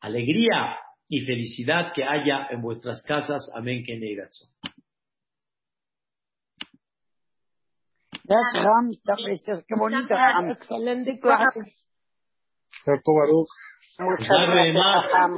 [0.00, 0.76] alegría
[1.08, 3.48] y felicidad que haya en vuestras casas.
[3.54, 3.94] Amén, que
[8.28, 9.64] Gracias, Ram, está precioso.
[9.66, 10.50] Qué bonito, Ram.
[10.50, 11.60] Excelente clase.
[12.84, 13.48] Sarto Baruch.
[13.98, 15.10] Muchas Sabe más.
[15.10, 15.36] Ram.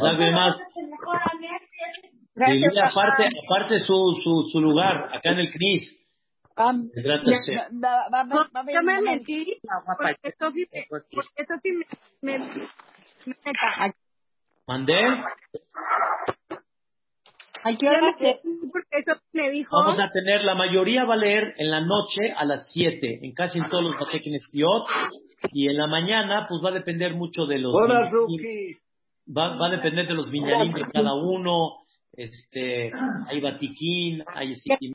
[0.00, 0.56] Sabe más.
[2.34, 5.98] Gracias, Lili, aparte, aparte su, su, su lugar, acá en el CNIS.
[6.56, 6.72] A
[8.72, 9.60] Yo me metí
[9.96, 13.94] porque eso sí, me- porque eso sí me, me, me meta.
[14.66, 15.00] ¿Mandé?
[17.62, 18.26] ¿A qué hora metí
[18.90, 19.76] eso me dijo.
[19.76, 23.32] Vamos a tener, la mayoría va a leer en la noche a las 7, en
[23.32, 24.86] casi en todos los Bateknesiot,
[25.52, 27.74] y en la mañana, pues va a depender mucho de los.
[27.74, 28.10] Hola.
[29.36, 31.76] Va, va a depender de los minyanim de cada uno.
[32.12, 32.90] Este,
[33.28, 34.88] hay batiquín, hay siquim,